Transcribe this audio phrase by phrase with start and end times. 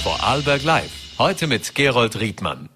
[0.00, 0.92] Vorarlberg Live.
[1.18, 2.68] Heute mit Gerold Riedmann.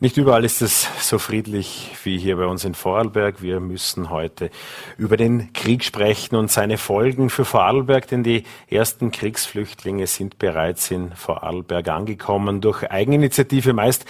[0.00, 3.42] Nicht überall ist es so friedlich wie hier bei uns in Vorarlberg.
[3.42, 4.50] Wir müssen heute
[4.96, 10.90] über den Krieg sprechen und seine Folgen für Vorarlberg, denn die ersten Kriegsflüchtlinge sind bereits
[10.90, 14.06] in Vorarlberg angekommen, durch Eigeninitiative meist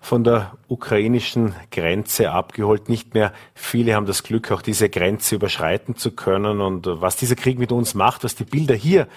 [0.00, 2.90] von der ukrainischen Grenze abgeholt.
[2.90, 6.60] Nicht mehr viele haben das Glück, auch diese Grenze überschreiten zu können.
[6.60, 9.08] Und was dieser Krieg mit uns macht, was die Bilder hier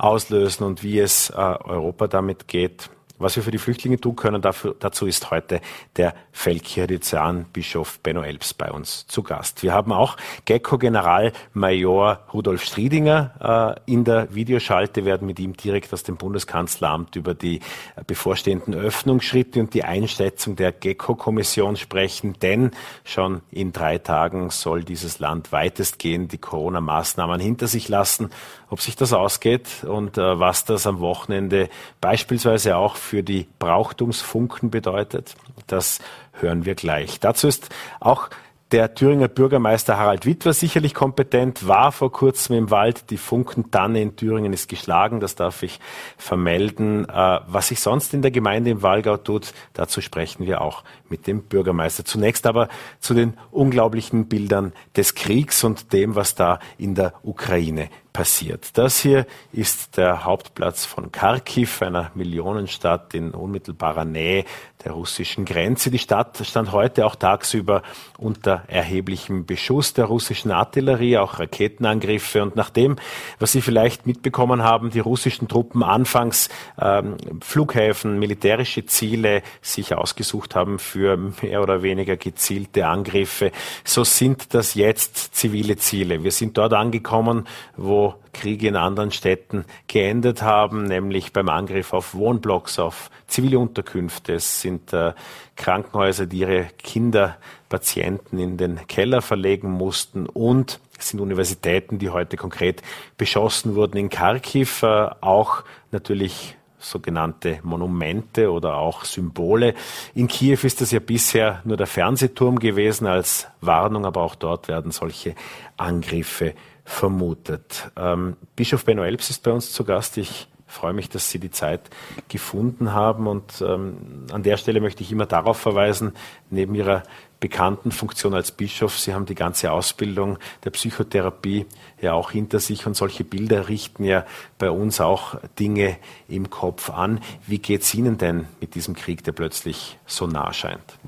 [0.00, 2.90] auslösen und wie es äh, Europa damit geht,
[3.20, 5.60] was wir für die Flüchtlinge tun können, dafür, dazu ist heute
[5.96, 9.62] der Feldkirchdiozan Bischof Benno Elbs bei uns zu Gast.
[9.62, 16.02] Wir haben auch Gecko-Generalmajor Rudolf Striedinger äh, in der Videoschalte, werden mit ihm direkt aus
[16.02, 17.58] dem Bundeskanzleramt über die
[17.96, 22.70] äh, bevorstehenden Öffnungsschritte und die Einschätzung der Gecko-Kommission sprechen, denn
[23.04, 28.30] schon in drei Tagen soll dieses Land weitestgehend die Corona-Maßnahmen hinter sich lassen.
[28.70, 31.68] Ob sich das ausgeht und äh, was das am Wochenende
[32.00, 35.34] beispielsweise auch für die Brauchtumsfunken bedeutet.
[35.66, 35.98] Das
[36.32, 37.20] hören wir gleich.
[37.20, 37.68] Dazu ist
[37.98, 38.30] auch
[38.72, 43.10] der Thüringer Bürgermeister Harald Wittwer sicherlich kompetent, war vor kurzem im Wald.
[43.10, 45.80] Die Funkentanne in Thüringen ist geschlagen, das darf ich
[46.16, 47.08] vermelden.
[47.08, 51.26] Äh, was sich sonst in der Gemeinde im Wallgau tut, dazu sprechen wir auch mit
[51.26, 52.04] dem Bürgermeister.
[52.04, 52.68] Zunächst aber
[53.00, 58.76] zu den unglaublichen Bildern des Kriegs und dem, was da in der Ukraine passiert.
[58.76, 64.44] Das hier ist der Hauptplatz von Kharkiv, einer Millionenstadt in unmittelbarer Nähe
[64.84, 65.90] der russischen Grenze.
[65.90, 67.82] Die Stadt stand heute auch tagsüber
[68.18, 72.42] unter erheblichem Beschuss der russischen Artillerie, auch Raketenangriffe.
[72.42, 72.96] Und nachdem,
[73.38, 76.48] was Sie vielleicht mitbekommen haben, die russischen Truppen anfangs
[76.80, 80.99] ähm, Flughäfen, militärische Ziele sich ausgesucht haben für
[81.42, 83.52] mehr oder weniger gezielte Angriffe,
[83.84, 86.22] so sind das jetzt zivile Ziele.
[86.22, 92.14] Wir sind dort angekommen, wo Kriege in anderen Städten geendet haben, nämlich beim Angriff auf
[92.14, 94.34] Wohnblocks, auf zivile Unterkünfte.
[94.34, 95.12] Es sind äh,
[95.56, 97.36] Krankenhäuser, die ihre Kinder,
[97.68, 102.82] Patienten in den Keller verlegen mussten und es sind Universitäten, die heute konkret
[103.16, 105.62] beschossen wurden in Kharkiv, äh, auch
[105.92, 109.74] natürlich sogenannte Monumente oder auch Symbole.
[110.14, 114.68] In Kiew ist das ja bisher nur der Fernsehturm gewesen als Warnung, aber auch dort
[114.68, 115.34] werden solche
[115.76, 116.54] Angriffe
[116.84, 117.90] vermutet.
[117.96, 120.16] Ähm, Bischof Benno Elbs ist bei uns zu Gast.
[120.16, 121.82] Ich freue mich, dass Sie die Zeit
[122.28, 123.26] gefunden haben.
[123.26, 126.12] Und ähm, an der Stelle möchte ich immer darauf verweisen,
[126.48, 127.02] neben Ihrer
[127.40, 131.66] bekannten Funktion als Bischof, Sie haben die ganze Ausbildung der Psychotherapie
[132.02, 134.24] ja auch hinter sich und solche Bilder richten ja
[134.58, 135.96] bei uns auch Dinge
[136.28, 137.20] im Kopf an.
[137.46, 140.98] Wie geht es Ihnen denn mit diesem Krieg, der plötzlich so nah scheint?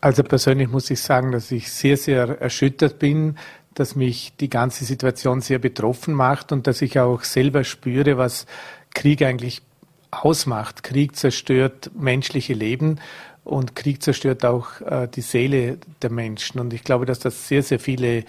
[0.00, 3.38] Also persönlich muss ich sagen, dass ich sehr, sehr erschüttert bin,
[3.74, 8.46] dass mich die ganze Situation sehr betroffen macht und dass ich auch selber spüre, was
[8.94, 9.62] Krieg eigentlich
[10.10, 10.82] ausmacht.
[10.82, 13.00] Krieg zerstört menschliche Leben
[13.44, 16.60] und Krieg zerstört auch äh, die Seele der Menschen.
[16.60, 18.24] Und ich glaube, dass das sehr, sehr viele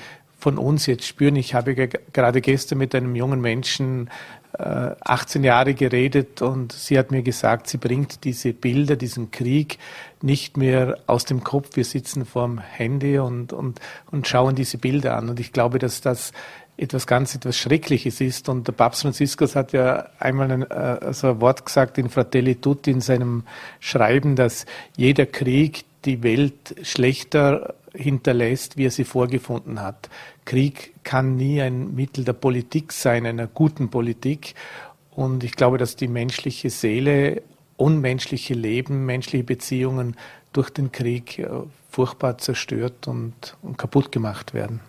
[0.45, 1.37] von uns jetzt spüren.
[1.37, 4.11] Ich habe gerade gestern mit einem jungen Menschen
[4.53, 9.79] 18 äh, Jahre geredet und sie hat mir gesagt, sie bringt diese Bilder, diesen Krieg
[10.21, 11.75] nicht mehr aus dem Kopf.
[11.75, 13.79] Wir sitzen vorm Handy und, und,
[14.11, 15.29] und schauen diese Bilder an.
[15.29, 16.31] Und ich glaube, dass das
[16.77, 18.47] etwas ganz etwas Schreckliches ist.
[18.47, 22.57] Und der Papst Franziskus hat ja einmal ein, äh, so ein Wort gesagt in Fratelli
[22.57, 23.45] Tutti in seinem
[23.79, 30.09] Schreiben, dass jeder Krieg die Welt schlechter hinterlässt, wie er sie vorgefunden hat.
[30.45, 34.55] Krieg kann nie ein Mittel der Politik sein, einer guten Politik.
[35.11, 37.41] Und ich glaube, dass die menschliche Seele,
[37.77, 40.15] unmenschliche Leben, menschliche Beziehungen
[40.53, 41.47] durch den Krieg äh,
[41.89, 44.81] furchtbar zerstört und, und kaputt gemacht werden.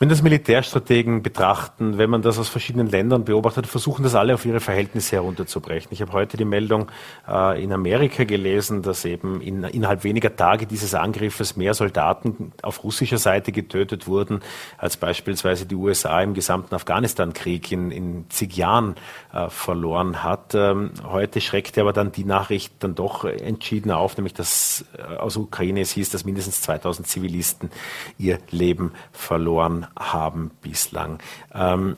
[0.00, 4.46] Wenn das Militärstrategen betrachten, wenn man das aus verschiedenen Ländern beobachtet, versuchen das alle auf
[4.46, 5.88] ihre Verhältnisse herunterzubrechen.
[5.90, 6.86] Ich habe heute die Meldung
[7.28, 12.84] äh, in Amerika gelesen, dass eben in, innerhalb weniger Tage dieses Angriffes mehr Soldaten auf
[12.84, 14.38] russischer Seite getötet wurden,
[14.76, 18.94] als beispielsweise die USA im gesamten Afghanistan-Krieg in, in zig Jahren
[19.32, 20.54] äh, verloren hat.
[20.54, 25.36] Ähm, heute schreckte aber dann die Nachricht dann doch entschieden auf, nämlich dass äh, aus
[25.36, 27.70] Ukraine es hieß, dass mindestens 2000 Zivilisten
[28.16, 31.18] ihr Leben verloren haben bislang.
[31.54, 31.96] Ähm,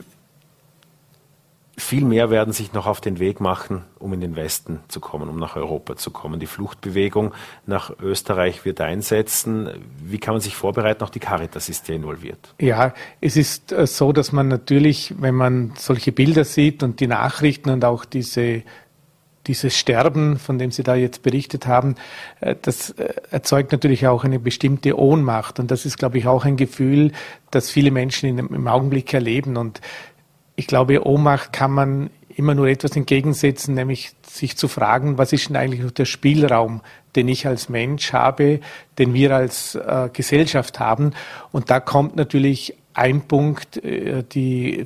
[1.81, 5.29] viel mehr werden sich noch auf den Weg machen, um in den Westen zu kommen,
[5.29, 6.39] um nach Europa zu kommen.
[6.39, 7.33] Die Fluchtbewegung
[7.65, 9.69] nach Österreich wird einsetzen.
[10.03, 11.03] Wie kann man sich vorbereiten?
[11.03, 12.53] Auch die Caritas ist ja involviert.
[12.59, 17.07] Ja, es ist äh, so, dass man natürlich, wenn man solche Bilder sieht und die
[17.07, 18.63] Nachrichten und auch diese
[19.47, 21.95] dieses Sterben, von dem Sie da jetzt berichtet haben,
[22.39, 25.59] äh, das äh, erzeugt natürlich auch eine bestimmte Ohnmacht.
[25.59, 27.11] Und das ist, glaube ich, auch ein Gefühl,
[27.49, 29.57] das viele Menschen im Augenblick erleben.
[29.57, 29.81] Und
[30.55, 35.49] ich glaube, Ohnmacht kann man immer nur etwas entgegensetzen, nämlich sich zu fragen, was ist
[35.49, 36.81] denn eigentlich der Spielraum,
[37.15, 38.61] den ich als Mensch habe,
[38.97, 41.11] den wir als äh, Gesellschaft haben.
[41.51, 44.85] Und da kommt natürlich ein Punkt, die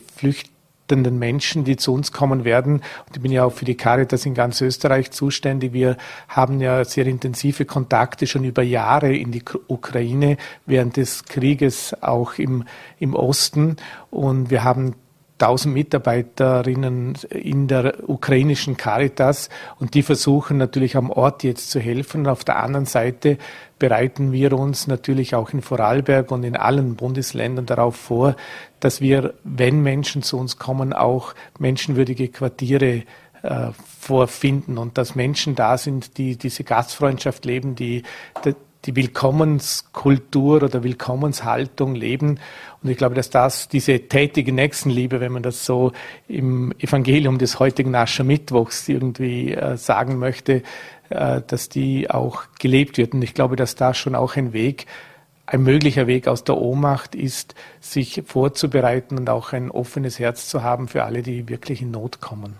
[0.85, 2.75] flüchtenden Menschen, die zu uns kommen werden.
[2.75, 5.73] Und ich bin ja auch für die Caritas in ganz Österreich zuständig.
[5.73, 5.97] Wir
[6.27, 12.37] haben ja sehr intensive Kontakte schon über Jahre in die Ukraine während des Krieges auch
[12.37, 12.65] im,
[12.99, 13.77] im Osten.
[14.11, 14.93] Und wir haben
[15.39, 19.49] 1000 Mitarbeiterinnen in der ukrainischen Caritas
[19.79, 22.25] und die versuchen natürlich am Ort jetzt zu helfen.
[22.25, 23.37] Auf der anderen Seite
[23.77, 28.37] bereiten wir uns natürlich auch in Vorarlberg und in allen Bundesländern darauf vor,
[28.79, 33.03] dass wir, wenn Menschen zu uns kommen, auch menschenwürdige Quartiere
[33.43, 38.03] äh, vorfinden und dass Menschen da sind, die diese Gastfreundschaft leben, die,
[38.85, 42.39] die Willkommenskultur oder Willkommenshaltung leben.
[42.83, 45.91] Und ich glaube, dass das, diese tätige Nächstenliebe, wenn man das so
[46.27, 50.61] im Evangelium des heutigen Aschermittwochs irgendwie äh, sagen möchte,
[51.09, 53.13] äh, dass die auch gelebt wird.
[53.13, 54.85] Und ich glaube, dass da schon auch ein Weg,
[55.47, 60.63] ein möglicher Weg aus der Ohnmacht ist, sich vorzubereiten und auch ein offenes Herz zu
[60.63, 62.55] haben für alle, die wirklich in Not kommen.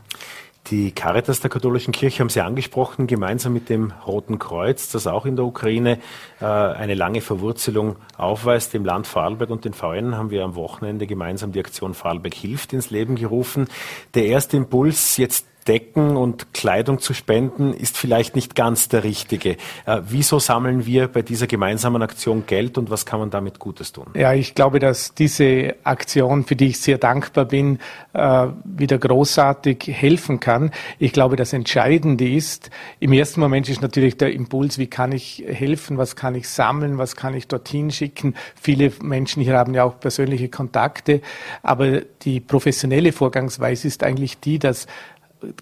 [0.71, 5.27] Die Caritas der katholischen Kirche haben Sie angesprochen, gemeinsam mit dem Roten Kreuz, das auch
[5.27, 5.99] in der Ukraine
[6.41, 8.73] äh, eine lange Verwurzelung aufweist.
[8.73, 12.73] Im Land Vorarlberg und den VN haben wir am Wochenende gemeinsam die Aktion Vorarlberg hilft
[12.73, 13.67] ins Leben gerufen.
[14.15, 19.57] Der erste Impuls, jetzt Decken und Kleidung zu spenden, ist vielleicht nicht ganz der richtige.
[19.85, 23.91] Äh, wieso sammeln wir bei dieser gemeinsamen Aktion Geld und was kann man damit Gutes
[23.91, 24.07] tun?
[24.15, 27.79] Ja, ich glaube, dass diese Aktion, für die ich sehr dankbar bin,
[28.13, 30.71] äh, wieder großartig helfen kann.
[30.99, 32.69] Ich glaube, das Entscheidende ist,
[32.99, 36.97] im ersten Moment ist natürlich der Impuls, wie kann ich helfen, was kann ich sammeln,
[36.97, 38.35] was kann ich dorthin schicken.
[38.55, 41.21] Viele Menschen hier haben ja auch persönliche Kontakte,
[41.63, 44.87] aber die professionelle Vorgangsweise ist eigentlich die, dass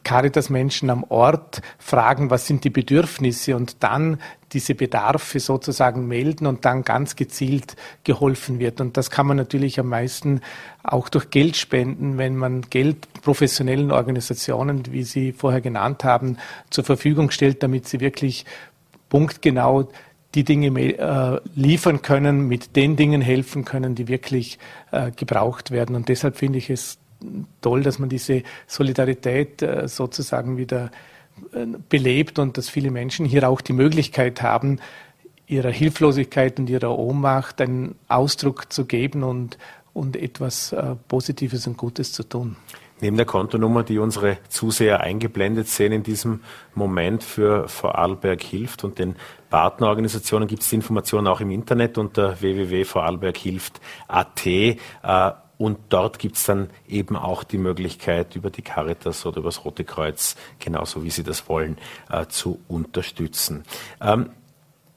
[0.04, 4.20] Caritas-Menschen am Ort fragen, was sind die Bedürfnisse und dann
[4.52, 8.82] diese Bedarfe sozusagen melden und dann ganz gezielt geholfen wird.
[8.82, 10.42] Und das kann man natürlich am meisten
[10.84, 16.38] auch durch Geld spenden, wenn man Geld professionellen Organisationen, wie Sie vorher genannt haben,
[16.70, 18.46] zur Verfügung stellt, damit sie wirklich
[19.10, 19.90] punktgenau
[20.36, 24.58] die Dinge äh, liefern können, mit den Dingen helfen können, die wirklich
[24.92, 25.96] äh, gebraucht werden.
[25.96, 26.98] Und deshalb finde ich es
[27.62, 30.92] toll, dass man diese Solidarität äh, sozusagen wieder
[31.54, 34.80] äh, belebt und dass viele Menschen hier auch die Möglichkeit haben,
[35.48, 39.58] ihrer Hilflosigkeit und ihrer Ohnmacht einen Ausdruck zu geben und,
[39.94, 42.56] und etwas äh, Positives und Gutes zu tun.
[43.02, 46.40] Neben der Kontonummer, die unsere Zuseher eingeblendet sehen in diesem
[46.74, 49.18] Moment für Vorarlberg hilft und den
[49.50, 54.48] Partnerorganisationen gibt es die Informationen auch im Internet unter www.vorarlberghilft.at.
[55.64, 59.64] Und dort gibt es dann eben auch die Möglichkeit, über die Caritas oder über das
[59.64, 61.78] Rote Kreuz, genauso wie Sie das wollen,
[62.12, 63.64] äh, zu unterstützen.
[64.02, 64.32] Ähm,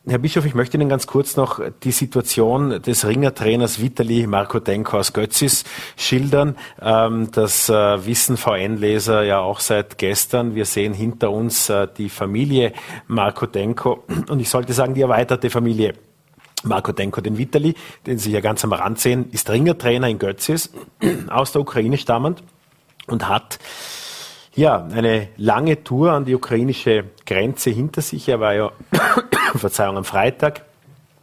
[0.08, 5.12] Herr Bischof, ich möchte Ihnen ganz kurz noch die Situation des Ringertrainers Vitali Markotenko aus
[5.12, 5.62] Götzis
[5.96, 6.56] schildern.
[6.82, 10.56] Ähm, das äh, wissen VN-Leser ja auch seit gestern.
[10.56, 12.72] Wir sehen hinter uns äh, die Familie
[13.06, 15.94] Markotenko und ich sollte sagen, die erweiterte Familie
[16.62, 17.75] Marco Denko, den Vitali,
[18.06, 20.70] den Sie ja ganz am Rand sehen, ist Ringertrainer in Götzis,
[21.29, 22.43] aus der Ukraine stammend
[23.06, 23.58] und hat
[24.55, 28.28] ja eine lange Tour an die ukrainische Grenze hinter sich.
[28.28, 28.73] Er war ja,
[29.54, 30.62] Verzeihung, am Freitag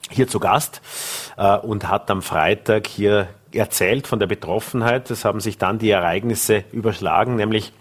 [0.09, 0.81] hier zu Gast
[1.37, 5.09] äh, und hat am Freitag hier erzählt von der Betroffenheit.
[5.11, 7.73] Es haben sich dann die Ereignisse überschlagen, nämlich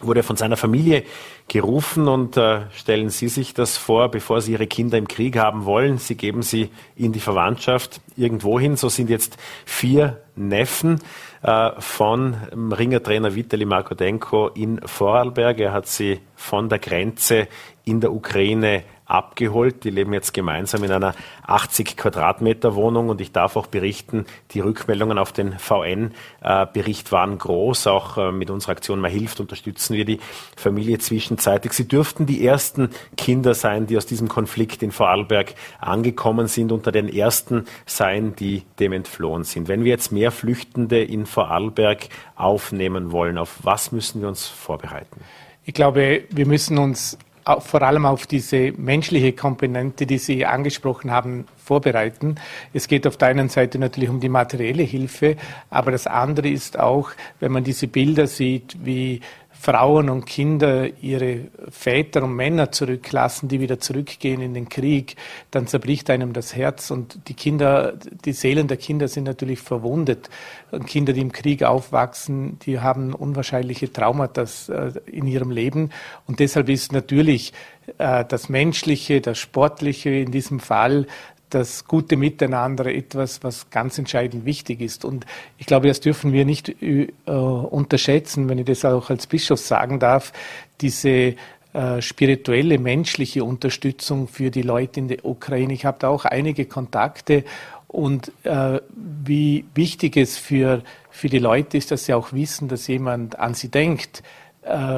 [0.00, 1.04] wurde von seiner Familie
[1.48, 5.64] gerufen und äh, stellen Sie sich das vor, bevor Sie Ihre Kinder im Krieg haben
[5.64, 5.98] wollen.
[5.98, 8.76] Sie geben sie in die Verwandtschaft irgendwohin.
[8.76, 11.00] So sind jetzt vier Neffen
[11.42, 15.58] äh, von Ringertrainer Vitali Markodenko in Vorarlberg.
[15.58, 17.48] Er hat sie von der Grenze
[17.84, 19.82] in der Ukraine abgeholt.
[19.84, 21.14] Die leben jetzt gemeinsam in einer
[21.46, 27.86] 80 Quadratmeter Wohnung und ich darf auch berichten, die Rückmeldungen auf den VN-Bericht waren groß.
[27.88, 30.20] Auch äh, mit unserer Aktion Mal hilft unterstützen wir die
[30.56, 31.72] Familie zwischenzeitig.
[31.72, 36.92] Sie dürften die ersten Kinder sein, die aus diesem Konflikt in Vorarlberg angekommen sind, unter
[36.92, 39.68] den ersten sein, die dem entflohen sind.
[39.68, 45.20] Wenn wir jetzt mehr Flüchtende in Vorarlberg aufnehmen wollen, auf was müssen wir uns vorbereiten?
[45.64, 47.18] Ich glaube, wir müssen uns
[47.58, 52.36] vor allem auf diese menschliche Komponente, die Sie angesprochen haben, vorbereiten.
[52.72, 55.36] Es geht auf der einen Seite natürlich um die materielle Hilfe,
[55.70, 59.20] aber das andere ist auch, wenn man diese Bilder sieht, wie
[59.60, 65.16] Frauen und Kinder ihre Väter und Männer zurücklassen, die wieder zurückgehen in den Krieg,
[65.50, 70.30] dann zerbricht einem das Herz und die Kinder, die Seelen der Kinder sind natürlich verwundet.
[70.70, 75.90] Und Kinder, die im Krieg aufwachsen, die haben unwahrscheinliche Traumata äh, in ihrem Leben
[76.26, 77.52] und deshalb ist natürlich
[77.98, 81.06] äh, das Menschliche, das Sportliche in diesem Fall
[81.50, 85.04] das gute Miteinander etwas, was ganz entscheidend wichtig ist.
[85.04, 85.26] Und
[85.56, 89.98] ich glaube, das dürfen wir nicht äh, unterschätzen, wenn ich das auch als Bischof sagen
[89.98, 90.32] darf,
[90.80, 91.34] diese
[91.72, 95.72] äh, spirituelle, menschliche Unterstützung für die Leute in der Ukraine.
[95.72, 97.44] Ich habe da auch einige Kontakte
[97.88, 102.86] und äh, wie wichtig es für, für die Leute ist, dass sie auch wissen, dass
[102.86, 104.22] jemand an sie denkt,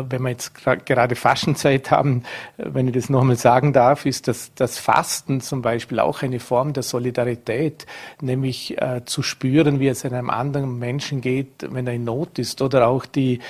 [0.09, 2.25] wenn wir jetzt gerade Faschenzeit haben,
[2.59, 6.41] äh, wenn ich das nochmal sagen darf, ist das, das Fasten zum Beispiel auch eine
[6.41, 7.87] Form der Solidarität,
[8.21, 12.63] nämlich äh, zu spüren, wie es einem anderen Menschen geht, wenn er in Not ist.
[12.63, 13.41] Oder auch die,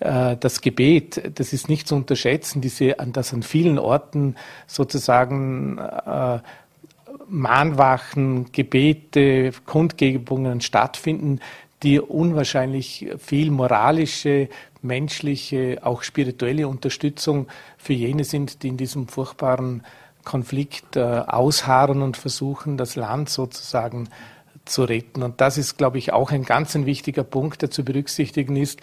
[0.00, 6.38] äh, das Gebet, das ist nicht zu unterschätzen, diese, dass an vielen Orten sozusagen äh,
[7.28, 11.40] Mahnwachen, Gebete, Kundgebungen stattfinden,
[11.82, 14.48] die unwahrscheinlich viel moralische,
[14.82, 19.82] menschliche, auch spirituelle Unterstützung für jene sind, die in diesem furchtbaren
[20.24, 24.08] Konflikt äh, ausharren und versuchen, das Land sozusagen
[24.64, 25.22] zu retten.
[25.22, 28.80] Und das ist, glaube ich, auch ein ganz ein wichtiger Punkt, der zu berücksichtigen ist.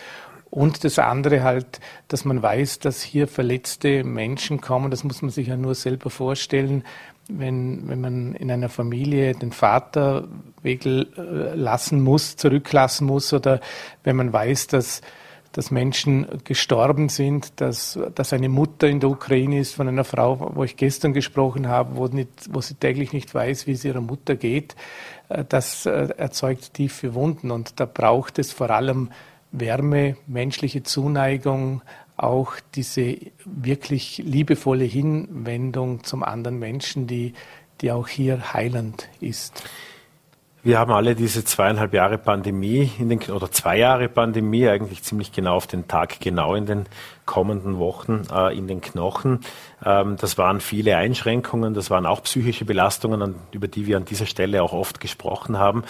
[0.50, 4.92] Und das andere halt, dass man weiß, dass hier verletzte Menschen kommen.
[4.92, 6.84] Das muss man sich ja nur selber vorstellen.
[7.30, 10.28] Wenn, wenn man in einer Familie den Vater
[10.62, 13.60] weglassen muss, zurücklassen muss oder
[14.04, 15.02] wenn man weiß, dass
[15.58, 20.52] dass Menschen gestorben sind, dass, dass eine Mutter in der Ukraine ist von einer Frau,
[20.54, 24.02] wo ich gestern gesprochen habe, wo, nicht, wo sie täglich nicht weiß, wie es ihrer
[24.02, 24.76] Mutter geht.
[25.30, 29.10] Äh, das äh, erzeugt tiefe Wunden und da braucht es vor allem
[29.52, 31.82] Wärme, menschliche Zuneigung,
[32.18, 37.34] auch diese wirklich liebevolle Hinwendung zum anderen Menschen, die,
[37.82, 39.64] die auch hier heilend ist.
[40.64, 45.56] Wir haben alle diese zweieinhalb Jahre Pandemie den, oder zwei Jahre Pandemie eigentlich ziemlich genau
[45.56, 46.88] auf den Tag genau in den
[47.26, 49.42] kommenden Wochen äh, in den Knochen.
[49.86, 54.04] Ähm, das waren viele Einschränkungen, das waren auch psychische Belastungen, an, über die wir an
[54.04, 55.84] dieser Stelle auch oft gesprochen haben.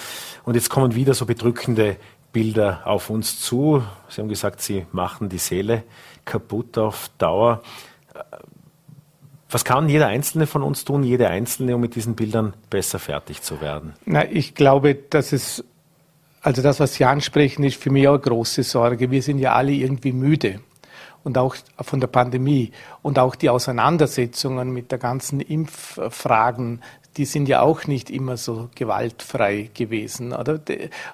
[0.44, 1.96] Und jetzt kommen wieder so bedrückende
[2.32, 3.82] Bilder auf uns zu.
[4.10, 5.84] Sie haben gesagt, Sie machen die Seele
[6.28, 7.64] kaputt auf Dauer.
[9.50, 13.42] Was kann jeder Einzelne von uns tun, jede Einzelne, um mit diesen Bildern besser fertig
[13.42, 13.94] zu werden?
[14.06, 15.64] Na, ich glaube, dass es,
[16.42, 19.10] also das, was Sie ansprechen, ist für mich auch eine große Sorge.
[19.10, 20.60] Wir sind ja alle irgendwie müde
[21.24, 26.82] und auch von der Pandemie und auch die Auseinandersetzungen mit der ganzen Impffragen
[27.18, 30.60] die sind ja auch nicht immer so gewaltfrei gewesen, oder?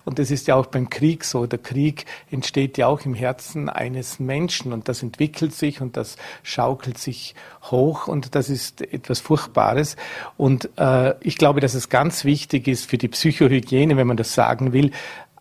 [0.06, 1.46] Und das ist ja auch beim Krieg so.
[1.46, 6.18] Der Krieg entsteht ja auch im Herzen eines Menschen und das entwickelt sich und das
[6.44, 9.96] schaukelt sich hoch und das ist etwas Furchtbares.
[10.38, 14.34] Und äh, ich glaube, dass es ganz wichtig ist für die Psychohygiene, wenn man das
[14.34, 14.92] sagen will,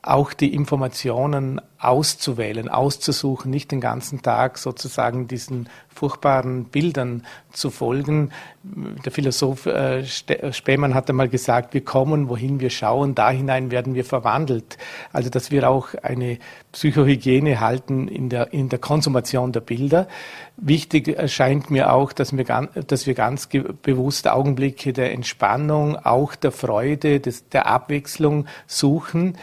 [0.02, 8.30] auch die Informationen auszuwählen, auszusuchen, nicht den ganzen Tag sozusagen diesen furchtbaren Bildern zu folgen.
[8.62, 13.94] Der Philosoph äh, Spähmann hat einmal gesagt, wir kommen, wohin wir schauen, da hinein werden
[13.94, 14.78] wir verwandelt.
[15.12, 16.38] Also, dass wir auch eine
[16.72, 20.08] Psychohygiene halten in der, in der Konsumation der Bilder.
[20.56, 23.48] Wichtig erscheint mir auch, dass wir, dass wir ganz
[23.82, 29.36] bewusst Augenblicke der Entspannung, auch der Freude, des, der Abwechslung suchen.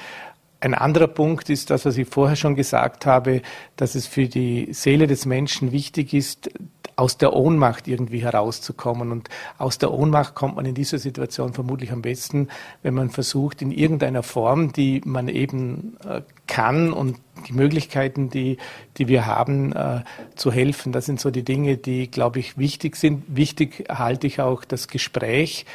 [0.61, 3.41] Ein anderer Punkt ist das, was ich vorher schon gesagt habe,
[3.77, 6.49] dass es für die Seele des Menschen wichtig ist,
[6.97, 9.11] aus der Ohnmacht irgendwie herauszukommen.
[9.11, 12.49] Und aus der Ohnmacht kommt man in dieser Situation vermutlich am besten,
[12.83, 18.57] wenn man versucht, in irgendeiner Form, die man eben äh, kann und die Möglichkeiten, die,
[18.97, 20.01] die wir haben, äh,
[20.35, 20.91] zu helfen.
[20.91, 23.23] Das sind so die Dinge, die, glaube ich, wichtig sind.
[23.27, 25.65] Wichtig halte ich auch das Gespräch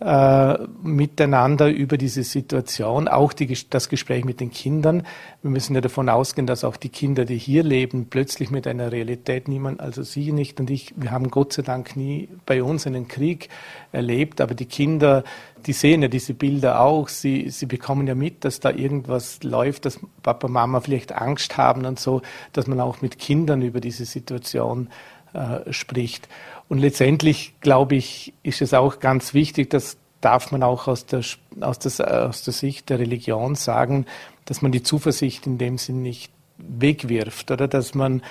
[0.00, 5.04] äh, miteinander über diese Situation, auch die, das Gespräch mit den Kindern.
[5.42, 8.92] Wir müssen ja davon ausgehen, dass auch die Kinder, die hier leben, plötzlich mit einer
[8.92, 12.86] Realität, niemand, also Sie nicht und ich, wir haben Gott sei Dank nie bei uns
[12.86, 13.48] einen Krieg
[13.90, 15.24] erlebt, aber die Kinder,
[15.66, 19.84] die sehen ja diese Bilder auch, sie, sie bekommen ja mit, dass da irgendwas läuft,
[19.84, 24.04] dass Papa, Mama vielleicht Angst haben und so, dass man auch mit Kindern über diese
[24.04, 24.88] Situation
[25.32, 26.28] äh, spricht.
[26.68, 31.22] Und letztendlich, glaube ich, ist es auch ganz wichtig, das darf man auch aus der,
[31.60, 34.06] aus, der, aus der Sicht der Religion sagen,
[34.44, 38.22] dass man die Zuversicht in dem Sinn nicht wegwirft oder dass man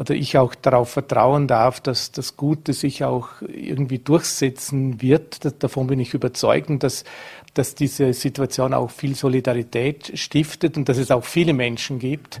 [0.00, 5.62] oder ich auch darauf vertrauen darf, dass das Gute sich auch irgendwie durchsetzen wird.
[5.62, 7.04] Davon bin ich überzeugt dass,
[7.52, 12.40] dass diese Situation auch viel Solidarität stiftet und dass es auch viele Menschen gibt,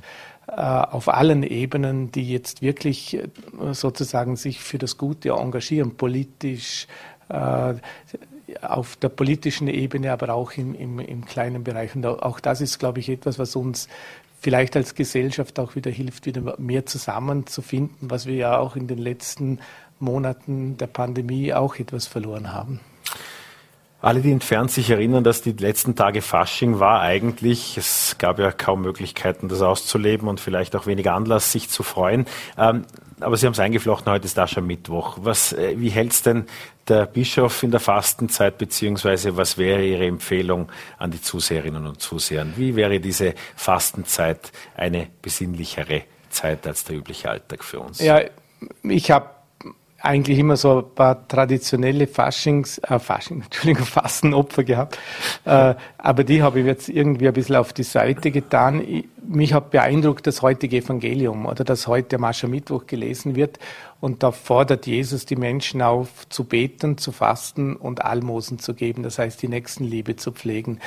[0.56, 3.18] auf allen Ebenen, die jetzt wirklich
[3.72, 6.86] sozusagen sich für das Gute engagieren, politisch,
[8.62, 11.94] auf der politischen Ebene, aber auch im, im, im kleinen Bereich.
[11.94, 13.88] Und auch das ist, glaube ich, etwas, was uns
[14.40, 18.98] vielleicht als Gesellschaft auch wieder hilft, wieder mehr zusammenzufinden, was wir ja auch in den
[18.98, 19.60] letzten
[19.98, 22.80] Monaten der Pandemie auch etwas verloren haben.
[24.02, 27.76] Alle, die entfernt sich erinnern, dass die letzten Tage Fasching war eigentlich.
[27.76, 32.26] Es gab ja kaum Möglichkeiten, das auszuleben und vielleicht auch weniger Anlass, sich zu freuen.
[32.56, 32.86] Ähm,
[33.20, 35.18] aber Sie haben es eingeflochten, heute ist Aschermittwoch.
[35.20, 36.46] Was, äh, wie hält es denn
[36.88, 42.46] der Bischof in der Fastenzeit, beziehungsweise was wäre Ihre Empfehlung an die Zuseherinnen und Zuseher?
[42.56, 48.00] Wie wäre diese Fastenzeit eine besinnlichere Zeit als der übliche Alltag für uns?
[48.00, 48.22] Ja,
[48.82, 49.28] ich habe
[50.02, 54.98] eigentlich immer so ein paar traditionelle Faschings, äh, Fasching, Entschuldigung, Fastenopfer gehabt.
[55.44, 58.82] Äh, aber die habe ich jetzt irgendwie ein bisschen auf die Seite getan.
[58.86, 63.58] Ich, mich hat beeindruckt das heutige Evangelium oder das heute am Aschermittwoch gelesen wird.
[64.00, 69.02] Und da fordert Jesus die Menschen auf, zu beten, zu fasten und Almosen zu geben.
[69.02, 70.80] Das heißt, die Nächstenliebe zu pflegen.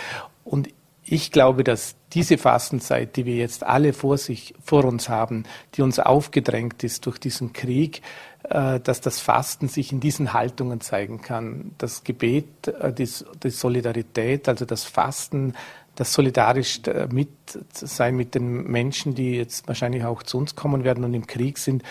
[0.44, 0.70] Und
[1.06, 5.44] ich glaube, dass diese Fastenzeit, die wir jetzt alle vor sich, vor uns haben,
[5.76, 8.02] die uns aufgedrängt ist durch diesen Krieg,
[8.44, 11.72] äh, dass das Fasten sich in diesen Haltungen zeigen kann.
[11.78, 15.54] Das Gebet, äh, die, Solidarität, also das Fasten,
[15.96, 17.30] das solidarisch äh, mit
[17.74, 21.58] sein mit den Menschen, die jetzt wahrscheinlich auch zu uns kommen werden und im Krieg
[21.58, 21.84] sind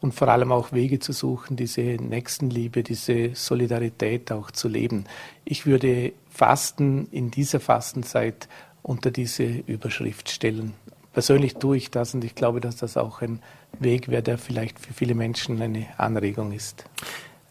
[0.00, 5.04] und vor allem auch Wege zu suchen, diese Nächstenliebe, diese Solidarität auch zu leben.
[5.44, 8.48] Ich würde Fasten in dieser Fastenzeit
[8.82, 10.74] unter diese Überschrift stellen.
[11.14, 13.40] Persönlich tue ich das und ich glaube, dass das auch ein
[13.78, 16.84] Weg wäre, der vielleicht für viele Menschen eine Anregung ist.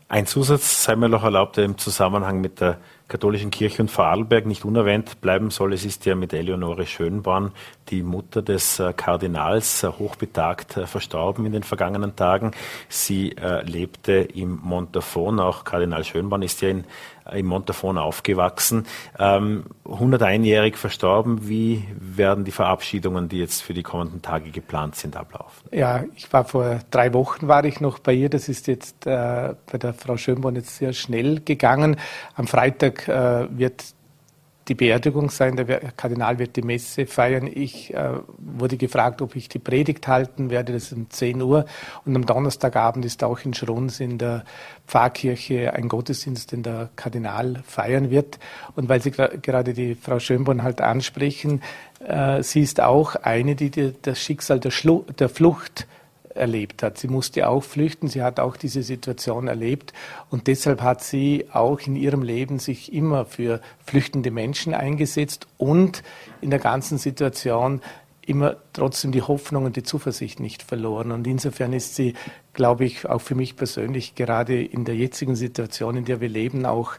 [0.08, 2.78] Ein Zusatz sei mir noch erlaubt, der im Zusammenhang mit der
[3.08, 5.74] katholischen Kirche und Vorarlberg nicht unerwähnt bleiben soll.
[5.74, 7.52] Es ist ja mit Eleonore Schönborn,
[7.90, 12.52] die Mutter des äh, Kardinals, äh, hochbetagt äh, verstorben in den vergangenen Tagen.
[12.88, 15.40] Sie lebte im Montafon.
[15.40, 16.86] Auch Kardinal Schönborn ist ja in,
[17.32, 18.86] im Montafon aufgewachsen.
[19.18, 21.48] 101-jährig ähm, verstorben.
[21.48, 25.70] Wie werden die Verabschiedungen, die jetzt für die kommenden Tage geplant sind, ablaufen?
[25.72, 28.30] Ja, ich war vor drei Wochen war ich noch bei ihr.
[28.30, 31.98] Das ist jetzt äh, bei der Frau Schönborn jetzt sehr schnell gegangen.
[32.36, 33.95] Am Freitag Freitag äh, wird
[34.68, 37.48] die Beerdigung sein, der Kardinal wird die Messe feiern.
[37.52, 41.66] Ich äh, wurde gefragt, ob ich die Predigt halten werde, das ist um 10 Uhr.
[42.04, 44.44] Und am Donnerstagabend ist auch in Schruns in der
[44.88, 48.40] Pfarrkirche ein Gottesdienst, den der Kardinal feiern wird.
[48.76, 51.62] Und weil Sie gerade die Frau Schönborn halt ansprechen,
[52.00, 55.88] äh, sie ist auch eine, die, die das Schicksal der, Schlu der Flucht
[56.36, 56.98] erlebt hat.
[56.98, 59.94] Sie musste auch flüchten, sie hat auch diese Situation erlebt
[60.30, 66.04] und deshalb hat sie auch in ihrem Leben sich immer für flüchtende Menschen eingesetzt und
[66.42, 67.82] in der ganzen Situation
[68.26, 71.12] immer trotzdem die Hoffnung und die Zuversicht nicht verloren.
[71.12, 72.16] Und insofern ist sie,
[72.54, 76.66] glaube ich, auch für mich persönlich gerade in der jetzigen Situation, in der wir leben,
[76.66, 76.94] auch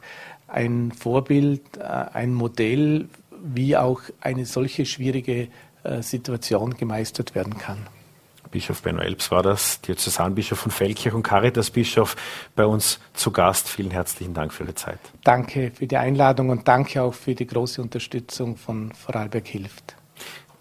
[0.46, 3.08] ein Vorbild, äh, ein Modell,
[3.42, 5.48] wie auch eine solche schwierige
[5.82, 7.78] äh, Situation gemeistert werden kann.
[8.56, 12.16] Bischof Benno Elbs war das, Diözesanbischof von Feldkirch und Caritasbischof
[12.54, 13.68] bei uns zu Gast.
[13.68, 14.98] Vielen herzlichen Dank für Ihre Zeit.
[15.24, 19.94] Danke für die Einladung und danke auch für die große Unterstützung von Vorarlberg hilft.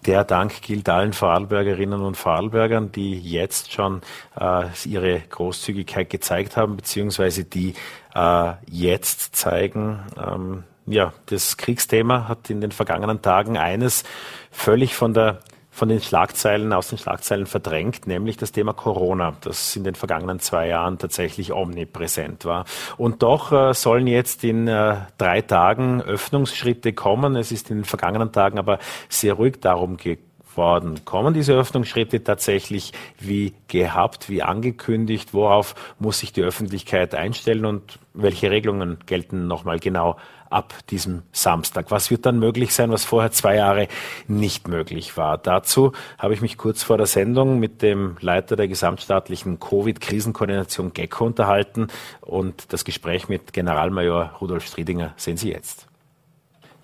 [0.04, 4.02] Der Dank gilt allen Vorarlbergerinnen und Vorarlbergern, die jetzt schon
[4.38, 7.72] äh, ihre Großzügigkeit gezeigt haben, beziehungsweise die
[8.14, 10.00] äh, jetzt zeigen.
[10.22, 14.04] Ähm, ja, das Kriegsthema hat in den vergangenen Tagen eines
[14.50, 15.40] völlig von der
[15.76, 20.40] von den Schlagzeilen, aus den Schlagzeilen verdrängt, nämlich das Thema Corona, das in den vergangenen
[20.40, 22.64] zwei Jahren tatsächlich omnipräsent war.
[22.96, 27.36] Und doch äh, sollen jetzt in äh, drei Tagen Öffnungsschritte kommen.
[27.36, 28.78] Es ist in den vergangenen Tagen aber
[29.10, 31.04] sehr ruhig darum geworden.
[31.04, 35.34] Kommen diese Öffnungsschritte tatsächlich wie gehabt, wie angekündigt?
[35.34, 40.16] Worauf muss sich die Öffentlichkeit einstellen und welche Regelungen gelten nochmal genau
[40.50, 41.90] ab diesem Samstag.
[41.90, 43.88] Was wird dann möglich sein, was vorher zwei Jahre
[44.28, 45.38] nicht möglich war?
[45.38, 51.26] Dazu habe ich mich kurz vor der Sendung mit dem Leiter der gesamtstaatlichen Covid-Krisenkoordination GECKO
[51.26, 51.88] unterhalten
[52.20, 55.86] und das Gespräch mit Generalmajor Rudolf Striedinger sehen Sie jetzt.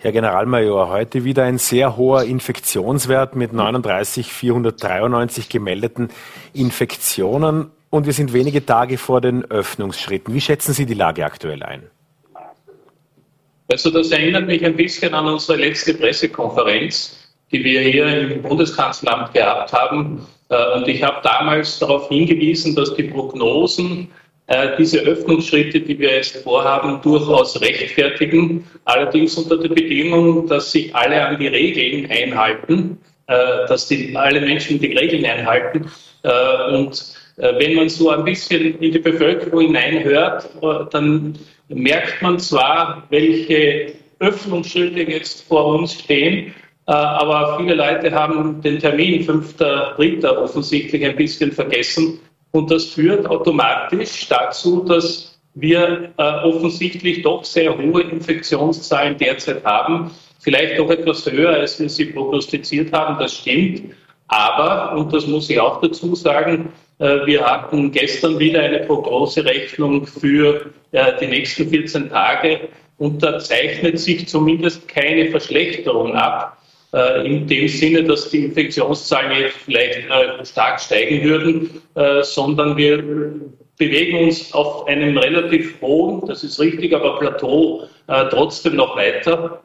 [0.03, 6.09] Herr Generalmajor, heute wieder ein sehr hoher Infektionswert mit 39.493 gemeldeten
[6.53, 10.35] Infektionen und wir sind wenige Tage vor den Öffnungsschritten.
[10.35, 11.85] Wie schätzen Sie die Lage aktuell ein?
[13.68, 17.16] Also das erinnert mich ein bisschen an unsere letzte Pressekonferenz,
[17.51, 20.27] die wir hier im Bundeskanzleramt gehabt haben.
[20.48, 24.09] Äh, und ich habe damals darauf hingewiesen, dass die Prognosen
[24.48, 28.66] äh, diese Öffnungsschritte, die wir jetzt vorhaben, durchaus rechtfertigen.
[28.85, 32.98] Allerdings unter der Bedingung, dass sich alle an die Regeln einhalten.
[33.29, 35.90] äh, dass die, alle Menschen die Regeln einhalten.
[36.22, 40.48] Und wenn man so ein bisschen in die Bevölkerung hineinhört,
[40.92, 41.37] dann
[41.68, 46.55] merkt man zwar, welche Öffnungsschilder jetzt vor uns stehen,
[46.87, 50.25] äh, aber viele Leute haben den Termin 5.3.
[50.27, 52.20] offensichtlich ein bisschen vergessen.
[52.51, 60.11] Und das führt automatisch dazu, dass wir äh, offensichtlich doch sehr hohe Infektionszahlen derzeit haben.
[60.40, 63.94] Vielleicht doch etwas höher, als wir sie prognostiziert haben, das stimmt.
[64.29, 66.72] Aber, und das muss ich auch dazu sagen,
[67.26, 72.60] wir hatten gestern wieder eine Prognoserechnung für äh, die nächsten 14 Tage
[72.98, 76.58] und da zeichnet sich zumindest keine Verschlechterung ab.
[76.92, 80.06] Äh, in dem Sinne, dass die Infektionszahlen jetzt vielleicht
[80.44, 81.82] stark steigen würden,
[82.22, 83.02] sondern wir
[83.78, 87.88] bewegen uns auf einem relativ hohen, das ist richtig, aber Plateau
[88.30, 89.62] trotzdem noch weiter.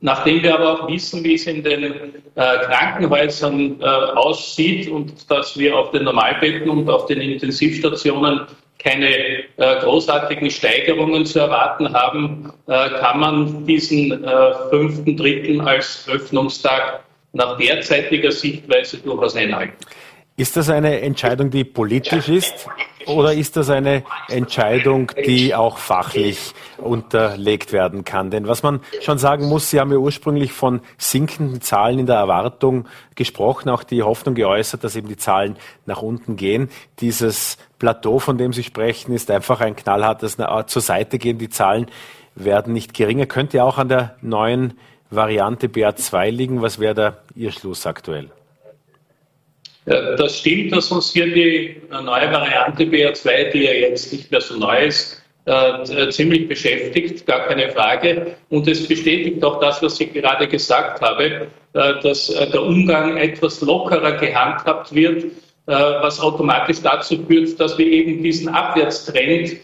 [0.00, 5.58] Nachdem wir aber auch wissen, wie es in den äh, Krankenhäusern äh, aussieht und dass
[5.58, 8.46] wir auf den Normalbetten und auf den Intensivstationen
[8.78, 9.44] keine äh,
[9.80, 17.58] großartigen Steigerungen zu erwarten haben, äh, kann man diesen äh, fünften, dritten als Öffnungstag nach
[17.58, 19.74] derzeitiger Sichtweise durchaus einhalten.
[20.38, 22.68] Ist das eine Entscheidung, die politisch ist
[23.06, 28.30] oder ist das eine Entscheidung, die auch fachlich unterlegt werden kann?
[28.30, 32.14] Denn was man schon sagen muss, Sie haben ja ursprünglich von sinkenden Zahlen in der
[32.14, 36.70] Erwartung gesprochen, auch die Hoffnung geäußert, dass eben die Zahlen nach unten gehen.
[37.00, 40.36] Dieses Plateau, von dem Sie sprechen, ist einfach ein knallhartes
[40.68, 41.38] zur Seite gehen.
[41.38, 41.86] Die Zahlen
[42.36, 43.26] werden nicht geringer.
[43.26, 44.78] Könnte auch an der neuen
[45.10, 46.62] Variante BA2 liegen.
[46.62, 48.30] Was wäre da Ihr Schluss aktuell?
[49.88, 54.58] Das stimmt, dass uns hier die neue Variante BR2, die ja jetzt nicht mehr so
[54.58, 58.36] neu ist, äh, ziemlich beschäftigt, gar keine Frage.
[58.50, 63.16] Und es bestätigt auch das, was ich gerade gesagt habe, äh, dass äh, der Umgang
[63.16, 65.24] etwas lockerer gehandhabt wird,
[65.66, 69.58] was automatisch dazu führt, dass wir eben diesen Abwärtstrend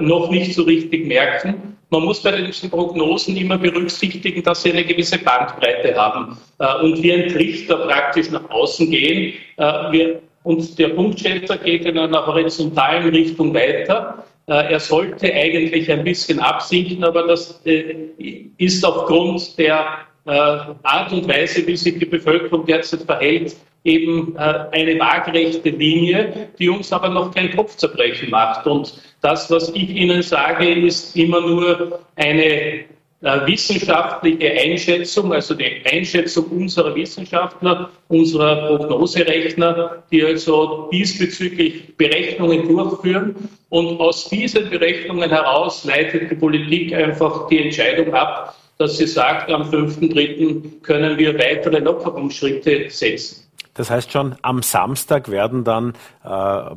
[0.00, 4.84] noch nicht so richtig merken man muss bei diesen Prognosen immer berücksichtigen, dass sie eine
[4.84, 9.34] gewisse Bandbreite haben äh, und wir ein Trichter praktisch nach außen gehen.
[9.56, 14.24] Äh, wir, und der Punktschätzer geht in einer horizontalen Richtung weiter.
[14.46, 21.66] Äh, er sollte eigentlich ein bisschen absinken, aber das ist aufgrund der Art und Weise,
[21.66, 23.54] wie sich die Bevölkerung derzeit verhält,
[23.84, 28.66] eben eine waagerechte Linie, die uns aber noch kein Kopfzerbrechen macht.
[28.66, 32.84] Und das, was ich Ihnen sage, ist immer nur eine
[33.24, 43.34] äh, wissenschaftliche Einschätzung, also die Einschätzung unserer Wissenschaftler, unserer Prognoserechner, die also diesbezüglich Berechnungen durchführen.
[43.70, 49.50] Und aus diesen Berechnungen heraus leitet die Politik einfach die Entscheidung ab, dass sie sagt,
[49.50, 50.82] am 5.3.
[50.82, 53.43] können wir weitere Lockerungsschritte setzen.
[53.74, 56.28] Das heißt schon, am Samstag werden dann äh,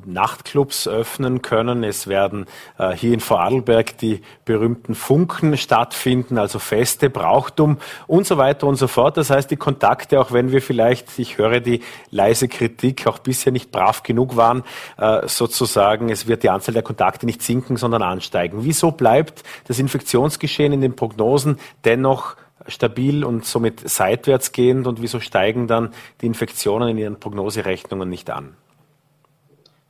[0.05, 1.83] Nachtclubs öffnen können.
[1.83, 2.47] Es werden
[2.79, 8.77] äh, hier in Vorarlberg die berühmten Funken stattfinden, also Feste, Brauchtum und so weiter und
[8.77, 9.15] so fort.
[9.17, 13.51] Das heißt, die Kontakte, auch wenn wir vielleicht, ich höre die leise Kritik, auch bisher
[13.51, 14.63] nicht brav genug waren,
[14.97, 18.63] äh, sozusagen, es wird die Anzahl der Kontakte nicht sinken, sondern ansteigen.
[18.63, 22.35] Wieso bleibt das Infektionsgeschehen in den Prognosen dennoch
[22.67, 28.29] stabil und somit seitwärts gehend und wieso steigen dann die Infektionen in Ihren Prognoserechnungen nicht
[28.29, 28.55] an?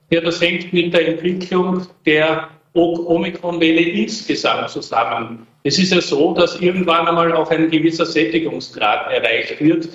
[0.10, 5.48] Ja, das hängt mit der Entwicklung der Omikron-Welle insgesamt zusammen.
[5.64, 9.90] Es ist ja so, dass irgendwann einmal auch ein gewisser Sättigungsgrad erreicht wird.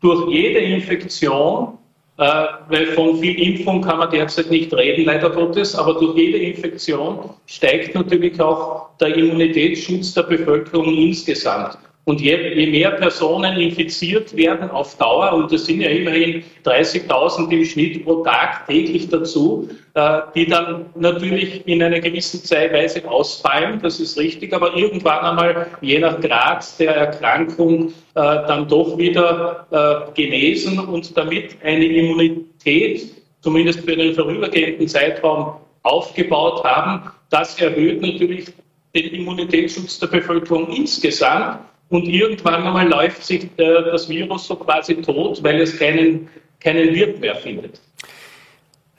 [0.00, 1.78] Durch jede Infektion,
[2.18, 6.38] äh, weil von viel Impfung kann man derzeit nicht reden, leider Gottes, aber durch jede
[6.38, 11.78] Infektion steigt natürlich auch der Immunitätsschutz der Bevölkerung insgesamt.
[12.08, 17.50] Und je, je, mehr Personen infiziert werden auf Dauer, und das sind ja immerhin 30.000
[17.50, 23.80] im Schnitt pro Tag täglich dazu, äh, die dann natürlich in einer gewissen Zeitweise ausfallen,
[23.82, 29.66] das ist richtig, aber irgendwann einmal, je nach Grad der Erkrankung, äh, dann doch wieder
[29.72, 33.02] äh, genesen und damit eine Immunität,
[33.40, 37.10] zumindest für den vorübergehenden Zeitraum, aufgebaut haben.
[37.30, 38.46] Das erhöht natürlich
[38.94, 44.96] den Immunitätsschutz der Bevölkerung insgesamt und irgendwann einmal läuft sich äh, das Virus so quasi
[44.96, 46.28] tot, weil es keinen,
[46.60, 47.80] keinen Wirt mehr findet.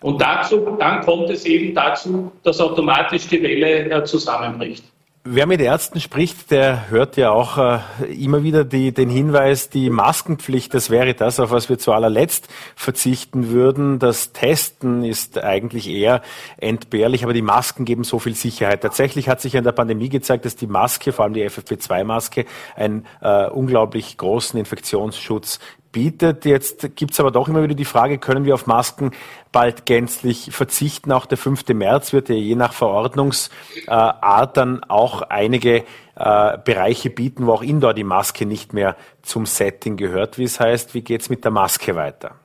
[0.01, 4.85] Und dazu, dann kommt es eben dazu, dass automatisch die Welle äh, zusammenbricht.
[5.29, 9.89] Wer mit Ärzten spricht, der hört ja auch äh, immer wieder die, den Hinweis, die
[9.89, 13.99] Maskenpflicht, das wäre das, auf was wir zu allerletzt verzichten würden.
[13.99, 16.21] Das Testen ist eigentlich eher
[16.55, 18.79] entbehrlich, aber die Masken geben so viel Sicherheit.
[18.79, 22.45] Tatsächlich hat sich in der Pandemie gezeigt, dass die Maske, vor allem die FFP2-Maske,
[22.77, 25.59] einen äh, unglaublich großen Infektionsschutz
[25.97, 26.45] bietet.
[26.45, 29.09] Jetzt gibt es aber doch immer wieder die Frage, können wir auf Masken
[29.51, 31.11] bald gänzlich verzichten?
[31.11, 31.67] Auch der 5.
[31.69, 37.95] März wird ja je nach Verordnungsart dann auch einige äh, Bereiche bieten, wo auch indoor
[37.95, 40.37] die Maske nicht mehr zum Setting gehört.
[40.37, 42.35] Wie es heißt, wie geht es mit der Maske weiter?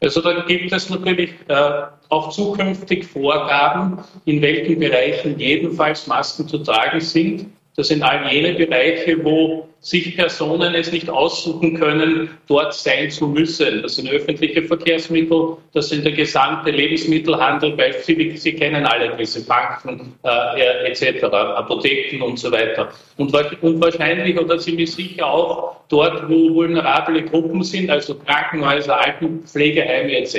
[0.00, 6.58] Also da gibt es natürlich äh, auch zukünftig Vorgaben, in welchen Bereichen jedenfalls Masken zu
[6.58, 7.46] tragen sind.
[7.76, 13.28] Das sind all jene Bereiche, wo sich Personen es nicht aussuchen können, dort sein zu
[13.28, 13.82] müssen.
[13.82, 19.44] Das sind öffentliche Verkehrsmittel, das sind der gesamte Lebensmittelhandel, weil Sie, Sie kennen alle diese
[19.46, 22.88] Banken äh, etc., Apotheken und so weiter.
[23.18, 30.16] Und, und wahrscheinlich oder ziemlich sicher auch dort, wo vulnerable Gruppen sind, also Krankenhäuser, Altenpflegeheime
[30.16, 30.36] etc.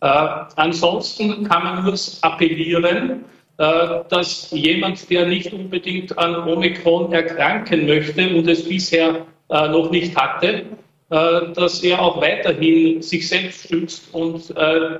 [0.00, 0.06] Äh,
[0.56, 3.26] ansonsten kann man nur appellieren,
[3.60, 10.16] dass jemand, der nicht unbedingt an Omikron erkranken möchte und es bisher äh, noch nicht
[10.16, 10.62] hatte,
[11.10, 14.54] äh, dass er auch weiterhin sich selbst schützt und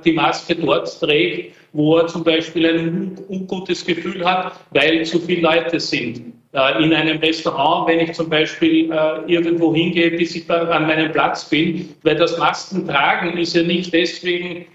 [0.05, 5.41] die Maske dort trägt, wo er zum Beispiel ein ungutes Gefühl hat, weil zu viele
[5.41, 6.33] Leute sind.
[6.53, 8.91] In einem Restaurant, wenn ich zum Beispiel
[9.25, 13.93] irgendwo hingehe, bis ich an meinem Platz bin, weil das Masken tragen ist ja nicht
[13.93, 14.65] deswegen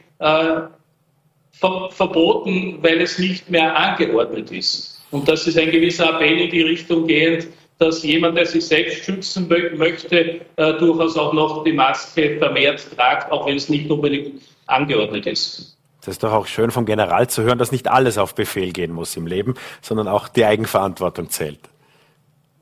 [1.59, 5.01] ver verboten, weil es nicht mehr angeordnet ist.
[5.11, 9.05] Und das ist ein gewisser Appell in die Richtung gehend, dass jemand, der sich selbst
[9.05, 14.43] schützen möchte, äh, durchaus auch noch die Maske vermehrt tragt, auch wenn es nicht unbedingt
[14.67, 15.77] angeordnet ist.
[16.01, 18.93] Das ist doch auch schön vom General zu hören, dass nicht alles auf Befehl gehen
[18.93, 21.59] muss im Leben, sondern auch die Eigenverantwortung zählt.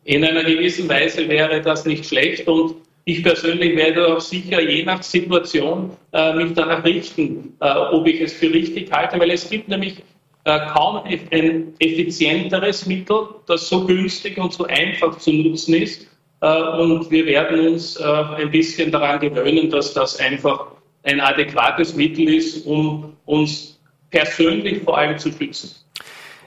[0.04, 4.82] In einer gewissen Weise wäre das nicht schlecht und ich persönlich werde auch sicher je
[4.84, 9.48] nach Situation äh, mich danach richten, äh, ob ich es für richtig halte, weil es
[9.48, 10.02] gibt nämlich
[10.44, 16.06] äh, kaum ein effizienteres Mittel, das so günstig und so einfach zu nutzen ist.
[16.40, 20.68] Äh, und wir werden uns äh, ein bisschen daran gewöhnen, dass das einfach
[21.02, 23.78] ein adäquates Mittel ist, um uns
[24.10, 25.83] persönlich vor allem zu schützen.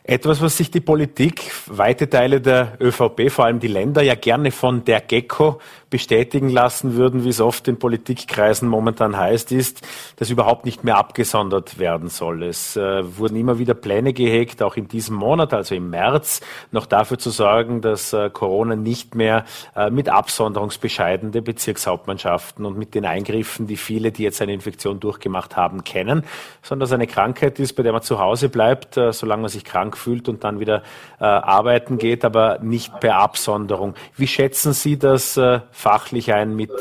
[0.10, 4.52] Etwas, was sich die Politik, weite Teile der ÖVP, vor allem die Länder, ja gerne
[4.52, 9.86] von der Gecko bestätigen lassen würden, wie es oft in Politikkreisen momentan heißt, ist,
[10.18, 12.44] dass überhaupt nicht mehr abgesondert werden soll.
[12.44, 16.42] Es äh, wurden immer wieder Pläne gehegt, auch in diesem Monat, also im März,
[16.72, 22.78] noch dafür zu sorgen, dass äh, Corona nicht mehr äh, mit Absonderungsbescheiden der Bezirkshauptmannschaften und
[22.78, 26.24] mit den Eingriffen, die viele, die jetzt eine Infektion durchgemacht haben, kennen,
[26.62, 29.64] sondern dass eine Krankheit ist, bei der man zu Hause bleibt, äh, solange man sich
[29.64, 30.84] krank fühlt und dann wieder
[31.20, 33.96] äh, arbeiten geht, aber nicht per Absonderung.
[34.16, 36.72] Wie schätzen Sie das äh, fachlich ein mit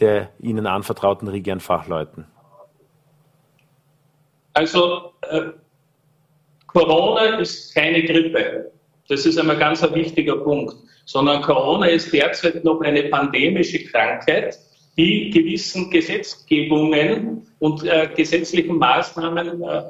[0.00, 2.26] der Ihnen anvertrauten Riege an?
[4.54, 5.42] Also äh,
[6.66, 8.70] Corona ist keine Grippe.
[9.08, 10.74] Das ist einmal ganz ein wichtiger Punkt.
[11.04, 14.56] Sondern Corona ist derzeit noch eine pandemische Krankheit,
[14.96, 19.82] die gewissen Gesetzgebungen und äh, gesetzlichen Maßnahmen äh,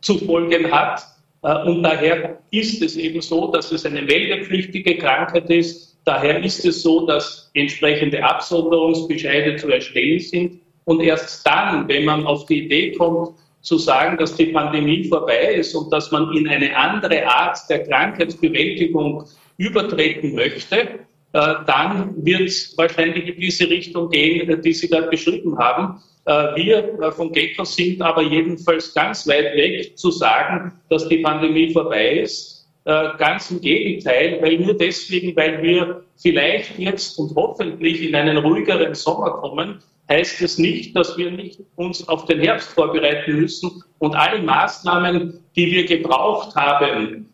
[0.00, 1.02] zu folgen hat,
[1.44, 5.98] und daher ist es eben so, dass es eine meldepflichtige Krankheit ist.
[6.06, 10.60] Daher ist es so, dass entsprechende Absonderungsbescheide zu erstellen sind.
[10.86, 15.54] Und erst dann, wenn man auf die Idee kommt, zu sagen, dass die Pandemie vorbei
[15.56, 19.24] ist und dass man in eine andere Art der Krankheitsbewältigung
[19.58, 20.86] übertreten möchte, äh,
[21.34, 26.00] dann wird es wahrscheinlich in diese Richtung gehen, die Sie gerade beschrieben haben.
[26.26, 31.18] Äh, wir äh, von GECO sind aber jedenfalls ganz weit weg zu sagen, dass die
[31.18, 32.66] Pandemie vorbei ist.
[32.86, 38.38] Äh, ganz im Gegenteil, weil nur deswegen, weil wir vielleicht jetzt und hoffentlich in einen
[38.38, 43.82] ruhigeren Sommer kommen, heißt es nicht, dass wir nicht uns auf den Herbst vorbereiten müssen
[43.98, 47.30] und alle Maßnahmen, die wir gebraucht haben,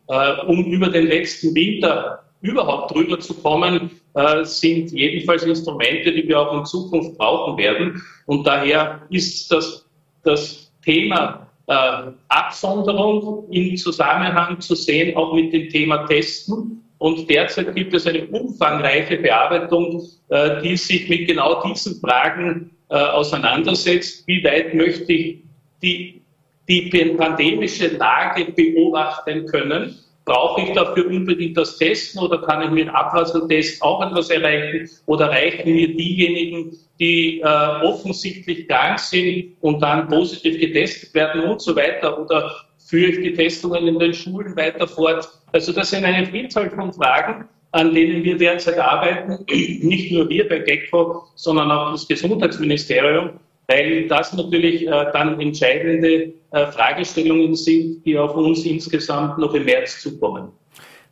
[0.46, 6.40] um über den letzten Winter überhaupt drüber zu kommen, äh, sind jedenfalls Instrumente, die wir
[6.40, 8.02] auch in Zukunft brauchen werden.
[8.26, 9.86] Und daher ist das,
[10.24, 16.82] das Thema äh, Absonderung in Zusammenhang zu sehen, auch mit dem Thema Testen.
[16.98, 22.96] Und derzeit gibt es eine umfangreiche Bearbeitung, äh, die sich mit genau diesen Fragen äh,
[22.96, 24.26] auseinandersetzt.
[24.26, 25.38] Wie weit möchte ich
[25.82, 26.20] die,
[26.68, 29.98] die pandemische Lage beobachten können?
[30.24, 34.88] Brauche ich dafür unbedingt das Testen oder kann ich mit Abwassertest auch etwas erreichen?
[35.06, 41.60] Oder reichen mir diejenigen, die äh, offensichtlich krank sind und dann positiv getestet werden und
[41.60, 42.20] so weiter?
[42.20, 45.28] Oder führe ich die Testungen in den Schulen weiter fort?
[45.52, 49.44] Also das sind eine Vielzahl von Fragen, an denen wir derzeit arbeiten.
[49.48, 56.34] Nicht nur wir bei GECO, sondern auch das Gesundheitsministerium weil das natürlich äh, dann entscheidende
[56.50, 60.48] äh, Fragestellungen sind, die auf uns insgesamt noch im März zukommen.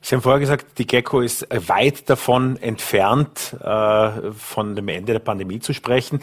[0.01, 5.21] Sie haben vorher gesagt, die Gecko ist weit davon entfernt, äh, von dem Ende der
[5.21, 6.21] Pandemie zu sprechen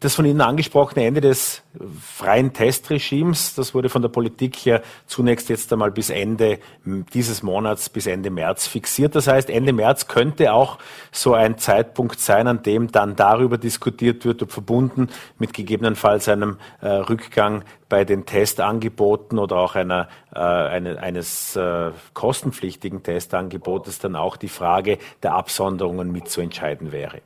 [0.00, 1.62] das von Ihnen angesprochene Ende des
[2.00, 7.88] freien Testregimes, das wurde von der Politik ja zunächst jetzt einmal bis Ende dieses Monats,
[7.88, 9.14] bis Ende März fixiert.
[9.14, 10.78] Das heißt, Ende März könnte auch
[11.12, 16.58] so ein Zeitpunkt sein, an dem dann darüber diskutiert wird, ob verbunden mit gegebenenfalls einem
[16.80, 24.16] äh, Rückgang bei den Testangeboten oder auch einer, äh, eine, eines äh, kostenpflichtigen Testangebotes dann
[24.16, 27.20] auch die Frage der Absonderungen mitzuentscheiden wäre.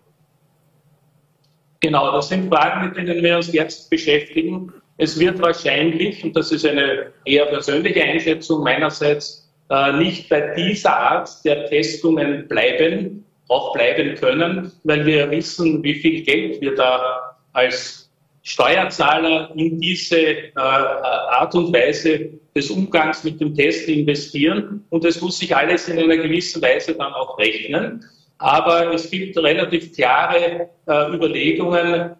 [1.81, 4.73] Genau, das sind Fragen, mit denen wir uns jetzt beschäftigen.
[4.97, 10.97] Es wird wahrscheinlich, und das ist eine eher persönliche Einschätzung meinerseits, äh, nicht bei dieser
[10.97, 17.37] Art der Testungen bleiben, auch bleiben können, weil wir wissen, wie viel Geld wir da
[17.53, 18.11] als
[18.43, 24.85] Steuerzahler in diese äh, Art und Weise des Umgangs mit dem Test investieren.
[24.91, 28.05] Und es muss sich alles in einer gewissen Weise dann auch rechnen.
[28.39, 32.17] Aber es gibt relativ klare äh, Überlegungen,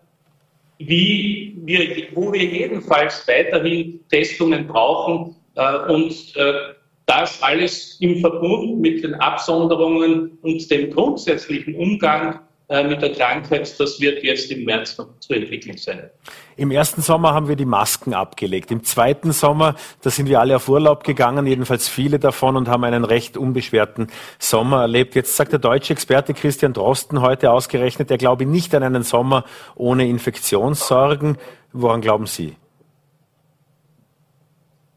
[0.79, 6.53] wie wir, wo wir jedenfalls weiterhin Testungen brauchen äh, und äh,
[7.07, 13.75] das alles im Verbund mit den Absonderungen und dem grundsätzlichen Umgang äh, mit der Krankheit,
[13.81, 16.11] das wird jetzt im März noch zu entwickeln sein.
[16.59, 18.73] Im ersten Sommer haben wir die Masken abgelegt.
[18.73, 22.83] Im zweiten Sommer, da sind wir alle auf Urlaub gegangen, jedenfalls viele davon und haben
[22.83, 24.09] einen recht unbeschwerten
[24.41, 25.15] Sommer erlebt.
[25.15, 29.45] Jetzt sagt der deutsche Experte Christian Drosten heute ausgerechnet, er glaube nicht an einen Sommer
[29.77, 31.39] ohne Infektionssorgen.
[31.73, 32.57] Woran glauben Sie?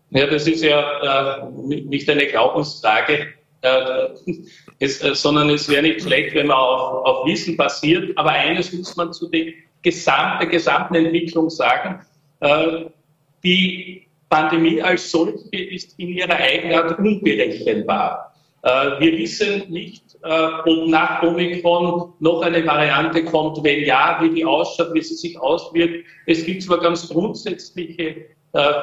[0.09, 4.07] Ja, das ist ja äh, nicht eine Glaubensfrage äh,
[4.79, 8.17] es, äh, sondern es wäre nicht schlecht, wenn man auf, auf Wissen basiert.
[8.17, 12.01] Aber eines muss man zu der gesamten, gesamten Entwicklung sagen.
[12.39, 12.85] Äh,
[13.43, 18.33] die Pandemie als solche ist in ihrer Eigenart unberechenbar.
[18.63, 23.63] Äh, wir wissen nicht, äh, ob nach Omikron noch eine Variante kommt.
[23.63, 26.05] Wenn ja, wie die ausschaut, wie sie sich auswirkt.
[26.27, 28.15] Es gibt zwar ganz grundsätzliche
[28.53, 28.73] äh,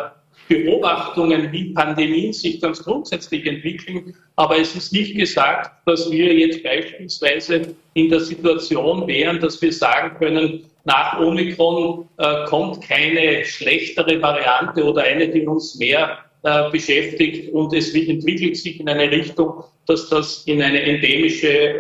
[0.49, 4.15] Beobachtungen, wie Pandemien sich ganz grundsätzlich entwickeln.
[4.37, 9.73] Aber es ist nicht gesagt, dass wir jetzt beispielsweise in der Situation wären, dass wir
[9.73, 16.71] sagen können, nach Omikron äh, kommt keine schlechtere Variante oder eine, die uns mehr äh,
[16.71, 21.79] beschäftigt und es entwickelt sich in eine Richtung, dass das in eine endemische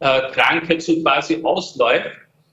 [0.00, 2.10] äh, Krankheit so quasi ausläuft.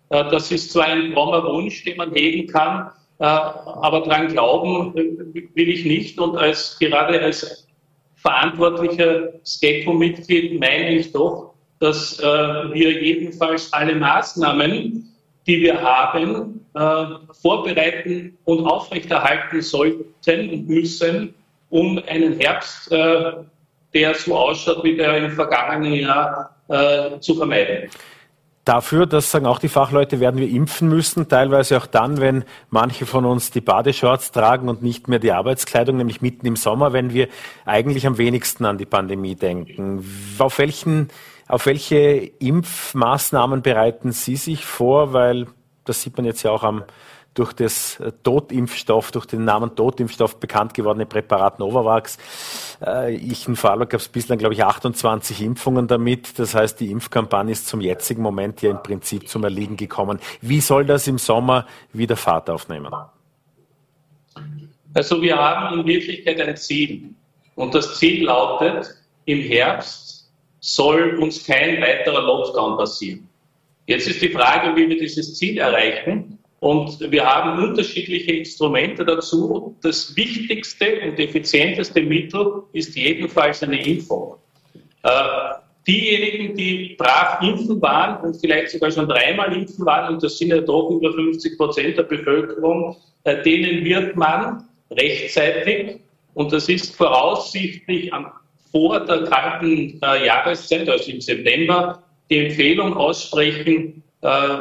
[0.09, 5.83] Das ist zwar ein frommer Wunsch, den man hegen kann, aber daran glauben will ich
[5.83, 6.19] nicht.
[6.19, 7.67] Und als, gerade als
[8.15, 15.14] verantwortlicher STECO-Mitglied meine ich doch, dass wir jedenfalls alle Maßnahmen,
[15.47, 17.05] die wir haben, äh,
[17.41, 21.33] vorbereiten und aufrechterhalten sollten und müssen,
[21.69, 23.33] um einen Herbst, äh,
[23.93, 27.89] der so ausschaut wie der im vergangenen Jahr, äh, zu vermeiden.
[28.65, 33.05] Dafür, das sagen auch die Fachleute, werden wir impfen müssen, teilweise auch dann, wenn manche
[33.05, 37.13] von uns die Badeshorts tragen und nicht mehr die Arbeitskleidung, nämlich mitten im Sommer, wenn
[37.13, 37.27] wir
[37.65, 40.03] eigentlich am wenigsten an die Pandemie denken.
[40.39, 41.09] Auf welchen,
[41.47, 45.13] auf welche Impfmaßnahmen bereiten Sie sich vor?
[45.13, 45.47] Weil
[45.83, 46.83] das sieht man jetzt ja auch am
[47.35, 52.17] durch das äh, Totimpfstoff, durch den Namen Totimpfstoff bekannt gewordene Präparat Novavax.
[52.83, 56.39] Äh, ich in Vorarlberg gab es bislang, glaube ich, 28 Impfungen damit.
[56.39, 60.19] Das heißt, die Impfkampagne ist zum jetzigen Moment ja im Prinzip zum Erliegen gekommen.
[60.41, 62.93] Wie soll das im Sommer wieder Fahrt aufnehmen?
[64.93, 67.09] Also wir haben in Wirklichkeit ein Ziel.
[67.55, 70.04] Und das Ziel lautet, im Herbst
[70.65, 73.29] soll uns kein weiterer Lockdown passieren.
[73.85, 76.39] Jetzt ist die Frage, wie wir dieses Ziel erreichen.
[76.59, 79.75] Und wir haben unterschiedliche Instrumente dazu.
[79.83, 84.37] Das wichtigste und effizienteste Mittel ist jedenfalls eine Impfung.
[85.03, 85.11] Äh,
[85.85, 90.47] diejenigen, die brav impfen waren und vielleicht sogar schon dreimal impfen waren, und das sind
[90.47, 95.99] ja doch über 50 Prozent der Bevölkerung, äh, denen wird man rechtzeitig,
[96.33, 98.31] und das ist voraussichtlich am,
[98.75, 104.57] vor der kalten äh, Jahreszeit, also im September, die Empfehlung aussprechen, äh,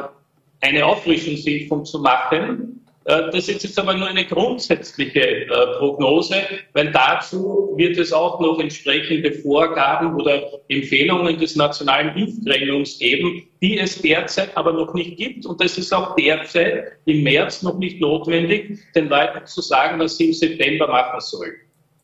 [0.61, 2.85] eine Auffrischungsimpfung zu machen.
[3.03, 5.47] Äh, das ist jetzt aber nur eine grundsätzliche äh,
[5.77, 6.35] Prognose,
[6.71, 13.77] weil dazu wird es auch noch entsprechende Vorgaben oder Empfehlungen des nationalen Impfgremiums geben, die
[13.77, 15.45] es derzeit aber noch nicht gibt.
[15.45, 20.15] Und das ist auch derzeit im März noch nicht notwendig, den Leuten zu sagen, was
[20.15, 21.55] sie im September machen sollen.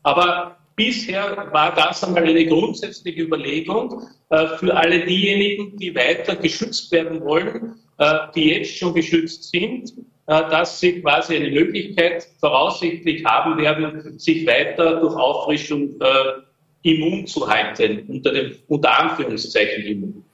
[0.02, 6.90] Aber bisher war das einmal eine grundsätzliche Überlegung äh, für alle diejenigen, die weiter geschützt
[6.92, 9.92] werden wollen äh, die jetzt schon geschützt sind,
[10.26, 17.26] äh, dass sie quasi eine Möglichkeit voraussichtlich haben werden, sich weiter durch Auffrischung äh, immun
[17.26, 20.24] zu halten, unter, dem, unter Anführungszeichen immun.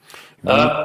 [0.43, 0.49] Mhm.
[0.49, 0.85] Äh,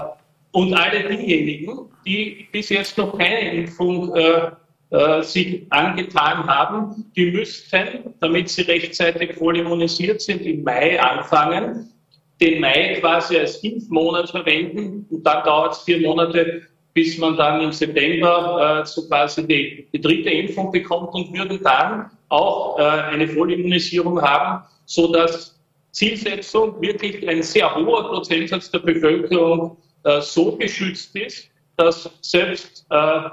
[0.52, 4.52] und alle diejenigen, die bis jetzt noch keine Impfung äh,
[4.94, 11.92] äh, sich angetan haben, die müssten, damit sie rechtzeitig voll immunisiert sind, im Mai anfangen,
[12.40, 16.62] den Mai quasi als Impfmonat verwenden und dann dauert es vier Monate,
[16.94, 21.60] bis man dann im September äh, so quasi die, die, dritte Impfung bekommt und würden
[21.64, 28.80] dann auch äh, eine Vollimmunisierung haben, so dass Zielsetzung wirklich ein sehr hoher Prozentsatz der
[28.80, 33.30] Bevölkerung äh, so geschützt ist, dass selbst äh,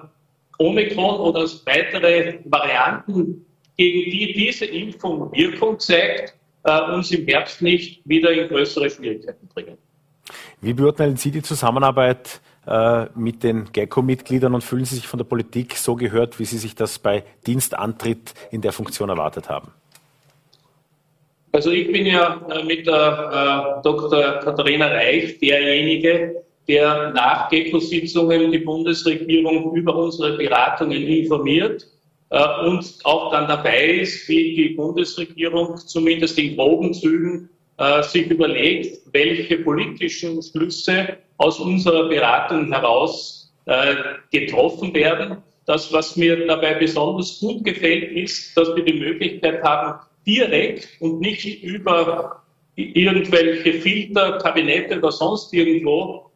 [0.61, 3.47] Omikron oder weitere Varianten,
[3.77, 6.35] gegen die diese Impfung Wirkung zeigt,
[6.65, 9.79] äh, uns im Herbst nicht wieder in größere Schwierigkeiten bringen.
[10.61, 15.25] Wie beurteilen Sie die Zusammenarbeit äh, mit den GECO-Mitgliedern und fühlen Sie sich von der
[15.25, 19.73] Politik so gehört, wie Sie sich das bei Dienstantritt in der Funktion erwartet haben?
[21.53, 24.41] Also ich bin ja äh, mit der äh, Dr.
[24.41, 31.85] Katharina Reich derjenige, der nach GECO-Sitzungen die Bundesregierung über unsere Beratungen informiert
[32.31, 38.31] äh, und auch dann dabei ist, wie die Bundesregierung zumindest in groben Zügen äh, sich
[38.31, 43.97] überlegt, welche politischen Schlüsse aus unserer Beratung heraus äh,
[44.31, 45.39] getroffen werden.
[45.67, 51.21] Das, was mir dabei besonders gut gefällt, ist, dass wir die Möglichkeit haben, direkt und
[51.21, 52.43] nicht über
[52.77, 56.30] irgendwelche Filter, Kabinette oder sonst irgendwo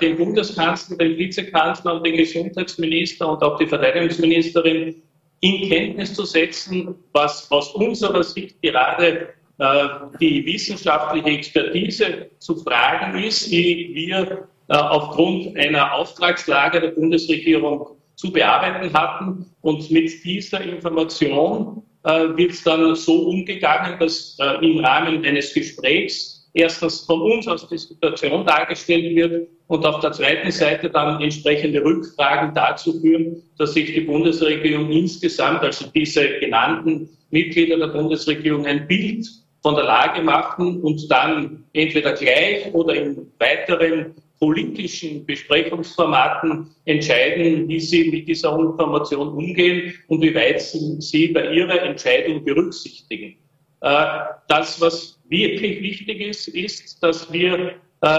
[0.00, 5.02] den Bundeskanzler, den Vizekanzler und den Gesundheitsminister und auch die Verteidigungsministerin
[5.40, 9.88] in Kenntnis zu setzen, was aus unserer Sicht gerade äh,
[10.20, 18.32] die wissenschaftliche Expertise zu fragen ist, die wir äh, aufgrund einer Auftragslage der Bundesregierung zu
[18.32, 19.46] bearbeiten hatten.
[19.60, 25.52] Und mit dieser Information äh, wird es dann so umgegangen, dass äh, im Rahmen eines
[25.52, 31.20] Gesprächs erstens von uns aus die Situation dargestellt wird und auf der zweiten Seite dann
[31.20, 38.66] entsprechende Rückfragen dazu führen, dass sich die Bundesregierung insgesamt, also diese genannten Mitglieder der Bundesregierung,
[38.66, 39.26] ein Bild
[39.62, 47.80] von der Lage machen und dann entweder gleich oder in weiteren politischen Besprechungsformaten entscheiden, wie
[47.80, 53.36] sie mit dieser Information umgehen und wie weit sie, sie bei ihrer Entscheidung berücksichtigen.
[53.80, 54.06] Äh,
[54.48, 58.18] das, was wirklich wichtig ist, ist, dass wir äh,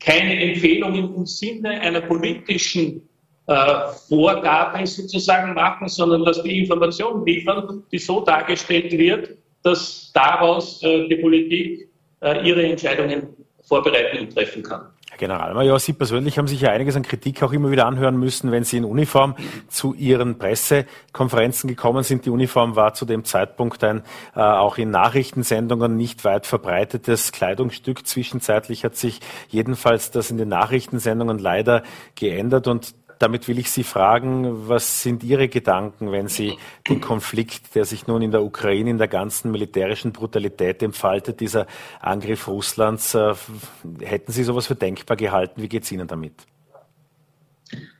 [0.00, 3.08] keine Empfehlung im Sinne einer politischen
[3.46, 10.82] äh, Vorgabe sozusagen machen, sondern dass wir Informationen liefern, die so dargestellt wird, dass daraus
[10.82, 11.88] äh, die Politik
[12.20, 13.28] äh, ihre Entscheidungen
[13.62, 14.86] vorbereiten und treffen kann.
[15.14, 18.50] Herr Generalmajor, Sie persönlich haben sich ja einiges an Kritik auch immer wieder anhören müssen,
[18.50, 19.36] wenn Sie in Uniform
[19.68, 22.26] zu Ihren Pressekonferenzen gekommen sind.
[22.26, 24.02] Die Uniform war zu dem Zeitpunkt ein
[24.34, 28.04] äh, auch in Nachrichtensendungen nicht weit verbreitetes Kleidungsstück.
[28.08, 31.84] Zwischenzeitlich hat sich jedenfalls das in den Nachrichtensendungen leider
[32.16, 37.74] geändert und damit will ich Sie fragen, was sind Ihre Gedanken, wenn Sie den Konflikt,
[37.74, 41.66] der sich nun in der Ukraine in der ganzen militärischen Brutalität entfaltet, dieser
[42.00, 43.34] Angriff Russlands, äh,
[44.02, 45.62] hätten Sie sowas für denkbar gehalten?
[45.62, 46.34] Wie geht es Ihnen damit?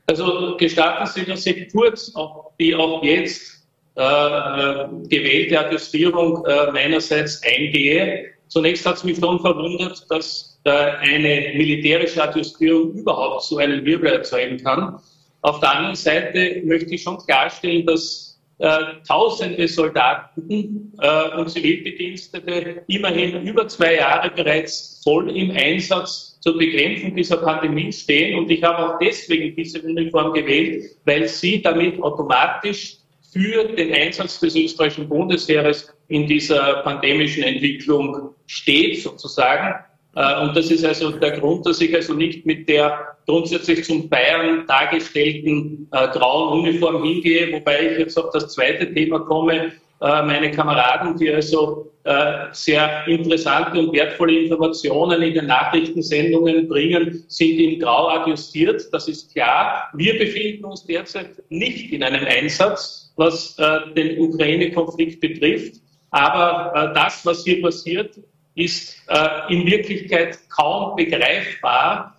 [0.05, 3.65] Also gestatten Sie, dass ich kurz auf die auch jetzt
[3.95, 8.25] äh, gewählte Adjustierung äh, meinerseits eingehe.
[8.47, 14.11] Zunächst hat es mich schon verwundert, dass äh, eine militärische Adjustierung überhaupt so einen Wirbel
[14.11, 14.99] erzeugen kann.
[15.45, 22.81] Auf der anderen Seite möchte ich schon klarstellen, dass äh, tausende Soldaten äh, und Zivilbedienstete
[22.87, 28.39] immerhin über zwei Jahre bereits voll im Einsatz zur Bekämpfung dieser Pandemie stehen.
[28.39, 32.97] Und ich habe auch deswegen diese Uniform gewählt, weil sie damit automatisch
[33.31, 39.84] für den Einsatz des österreichischen Bundesheeres in dieser pandemischen Entwicklung steht, sozusagen.
[40.15, 44.09] Äh, und das ist also der Grund, dass ich also nicht mit der grundsätzlich zum
[44.09, 49.71] Bayern dargestellten äh, grauen Uniform hingehe, wobei ich jetzt auf das zweite Thema komme.
[50.01, 57.23] Äh, meine Kameraden, die also äh, sehr interessante und wertvolle Informationen in den Nachrichtensendungen bringen,
[57.27, 58.87] sind in Grau adjustiert.
[58.91, 59.89] Das ist klar.
[59.95, 65.81] Wir befinden uns derzeit nicht in einem Einsatz, was äh, den Ukraine-Konflikt betrifft.
[66.11, 68.19] Aber äh, das, was hier passiert,
[68.55, 72.15] ist äh, in Wirklichkeit kaum begreifbar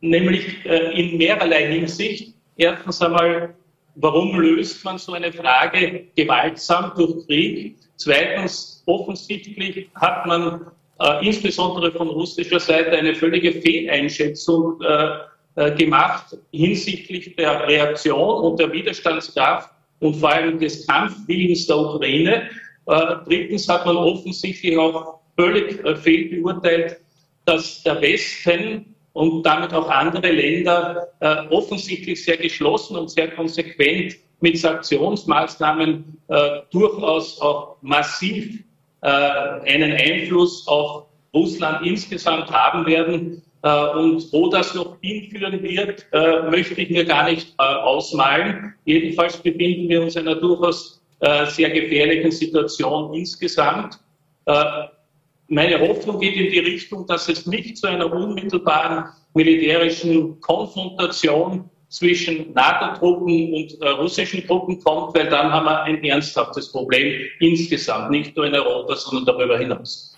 [0.00, 2.34] nämlich äh, in mehrerlei Hinsicht.
[2.56, 3.54] Erstens einmal,
[3.96, 7.76] warum löst man so eine Frage gewaltsam durch Krieg?
[7.96, 10.66] Zweitens, offensichtlich hat man
[11.00, 15.18] äh, insbesondere von russischer Seite eine völlige Fehleinschätzung äh,
[15.56, 19.70] äh, gemacht hinsichtlich der Reaktion und der Widerstandskraft
[20.00, 22.50] und vor allem des Kampfwillens der Ukraine.
[22.86, 26.98] Äh, drittens hat man offensichtlich auch völlig äh, fehlbeurteilt,
[27.44, 34.16] dass der Westen und damit auch andere Länder äh, offensichtlich sehr geschlossen und sehr konsequent
[34.40, 38.62] mit Sanktionsmaßnahmen äh, durchaus auch massiv
[39.02, 43.42] äh, einen Einfluss auf Russland insgesamt haben werden.
[43.62, 48.74] Äh, und wo das noch hinführen wird, äh, möchte ich mir gar nicht ausmalen.
[48.84, 51.02] Jedenfalls befinden wir uns in einer durchaus
[51.46, 53.98] sehr gefährlichen Situation insgesamt.
[55.48, 62.52] Meine Hoffnung geht in die Richtung, dass es nicht zu einer unmittelbaren militärischen Konfrontation zwischen
[62.52, 68.46] NATO-Truppen und russischen Truppen kommt, weil dann haben wir ein ernsthaftes Problem insgesamt, nicht nur
[68.46, 70.14] in Europa, sondern darüber hinaus.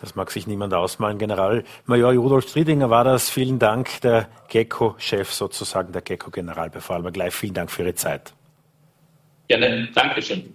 [0.00, 1.18] Das mag sich niemand ausmalen.
[1.18, 3.30] Generalmajor Rudolf Striedinger war das.
[3.30, 7.02] Vielen Dank, der GECO-Chef sozusagen, der GECO-Generalbefehl.
[7.12, 8.32] Gleich vielen Dank für Ihre Zeit.
[9.48, 10.54] Gerne, Dankeschön.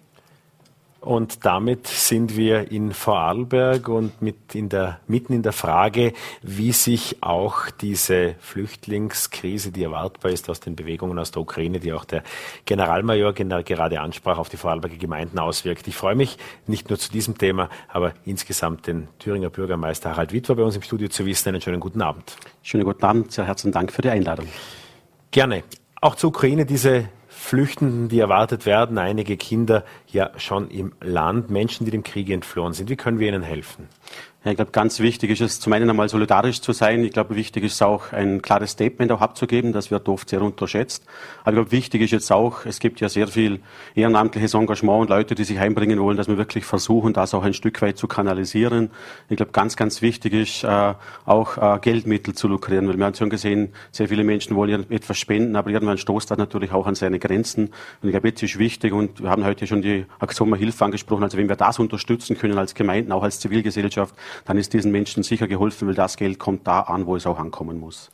[0.99, 6.71] Und damit sind wir in Vorarlberg und mit in der, mitten in der Frage, wie
[6.71, 12.03] sich auch diese Flüchtlingskrise, die erwartbar ist aus den Bewegungen aus der Ukraine, die auch
[12.03, 12.23] der
[12.65, 15.87] Generalmajor gerade ansprach, auf die Vorarlberger Gemeinden auswirkt.
[15.87, 20.55] Ich freue mich nicht nur zu diesem Thema, aber insgesamt den Thüringer Bürgermeister Harald Wittwer
[20.55, 21.49] bei uns im Studio zu wissen.
[21.49, 22.35] Einen schönen guten Abend.
[22.63, 24.47] Schönen guten Abend, sehr herzlichen Dank für die Einladung.
[25.29, 25.63] Gerne.
[26.01, 31.85] Auch zur Ukraine diese Flüchtenden, die erwartet werden, einige Kinder ja schon im Land, Menschen,
[31.85, 32.89] die dem Krieg entflohen sind.
[32.89, 33.87] Wie können wir ihnen helfen?
[34.47, 37.03] Ja, ich glaube, ganz wichtig ist es zum einen einmal solidarisch zu sein.
[37.03, 39.73] Ich glaube, wichtig ist auch ein klares Statement auch abzugeben.
[39.73, 41.03] Das wird oft sehr unterschätzt.
[41.41, 43.59] Aber ich glaube, wichtig ist jetzt auch, es gibt ja sehr viel
[43.93, 47.53] ehrenamtliches Engagement und Leute, die sich einbringen wollen, dass wir wirklich versuchen, das auch ein
[47.53, 48.89] Stück weit zu kanalisieren.
[49.27, 50.93] Ich glaube, ganz, ganz wichtig ist äh,
[51.25, 54.95] auch äh, Geldmittel zu lukrieren, weil wir haben schon gesehen, sehr viele Menschen wollen ja
[54.95, 57.65] etwas spenden, aber irgendwann stoßt das natürlich auch an seine Grenzen.
[58.01, 61.23] Und ich glaube, jetzt ist wichtig und wir haben heute schon die Aktion Hilfe angesprochen.
[61.23, 64.15] Also wenn wir das unterstützen können als Gemeinden, auch als Zivilgesellschaft,
[64.45, 67.39] dann ist diesen Menschen sicher geholfen, weil das Geld kommt da an, wo es auch
[67.39, 68.09] ankommen muss.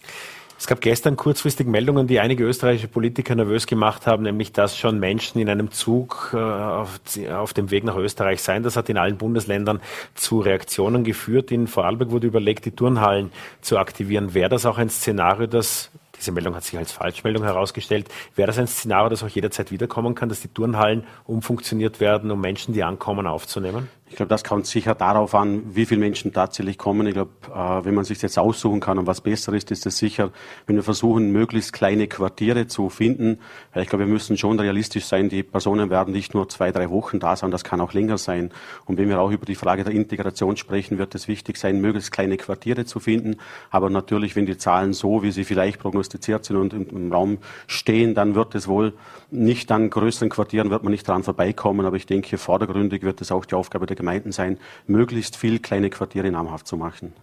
[0.64, 4.98] Es gab gestern kurzfristig Meldungen, die einige österreichische Politiker nervös gemacht haben, nämlich dass schon
[4.98, 8.64] Menschen in einem Zug äh, auf, dem Weg nach Österreich seien.
[8.64, 9.82] Das hat in allen Bundesländern
[10.16, 11.52] zu Reaktionen geführt.
[11.52, 14.34] In Vorarlberg wurde überlegt, die Turnhallen zu aktivieren.
[14.34, 18.08] Wäre das auch ein Szenario, das diese Meldung hat sich als Falschmeldung herausgestellt.
[18.36, 22.40] Wäre das ein Szenario, das auch jederzeit wiederkommen kann, dass die Turnhallen umfunktioniert werden, um
[22.40, 23.90] Menschen, die ankommen, aufzunehmen?
[24.14, 27.08] Ich glaube, das kommt sicher darauf an, wie viele Menschen tatsächlich kommen.
[27.08, 29.98] Ich glaube, äh, wenn man sich jetzt aussuchen kann und was besser ist, ist es
[29.98, 30.30] sicher,
[30.68, 33.40] wenn wir versuchen, möglichst kleine Quartiere zu finden.
[33.74, 35.30] Ich glaube, wir müssen schon realistisch sein.
[35.30, 38.52] Die Personen werden nicht nur zwei, drei Wochen da sein, das kann auch länger sein.
[38.86, 42.12] Und wenn wir auch über die Frage der Integration sprechen, wird es wichtig sein, möglichst
[42.12, 43.38] kleine Quartiere zu finden.
[43.72, 48.14] Aber natürlich, wenn die Zahlen so, wie sie vielleicht prognostiziert sind und im Raum stehen,
[48.14, 48.94] dann wird es wohl
[49.32, 51.88] nicht an größeren Quartieren wird man nicht dran vorbeikommen.
[51.88, 55.90] Aber ich denke, vordergründig wird es auch die Aufgabe der Gemeinden sein, möglichst viel kleine
[55.90, 57.14] Quartiere namhaft zu machen.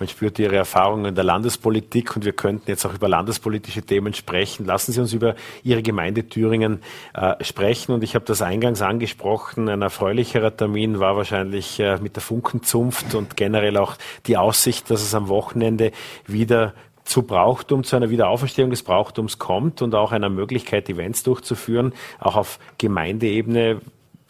[0.00, 4.14] Man spürt Ihre Erfahrungen in der Landespolitik und wir könnten jetzt auch über landespolitische Themen
[4.14, 4.64] sprechen.
[4.64, 6.80] Lassen Sie uns über Ihre Gemeinde Thüringen
[7.12, 7.92] äh, sprechen.
[7.92, 9.68] Und ich habe das eingangs angesprochen.
[9.68, 13.96] Ein erfreulicherer Termin war wahrscheinlich äh, mit der Funkenzunft und generell auch
[14.26, 15.92] die Aussicht, dass es am Wochenende
[16.26, 16.72] wieder
[17.04, 22.36] zu Brauchtum, zu einer Wiederauferstehung des Brauchtums kommt und auch einer Möglichkeit, Events durchzuführen, auch
[22.36, 23.82] auf Gemeindeebene.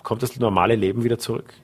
[0.02, 1.54] Kommt das normale Leben wieder zurück?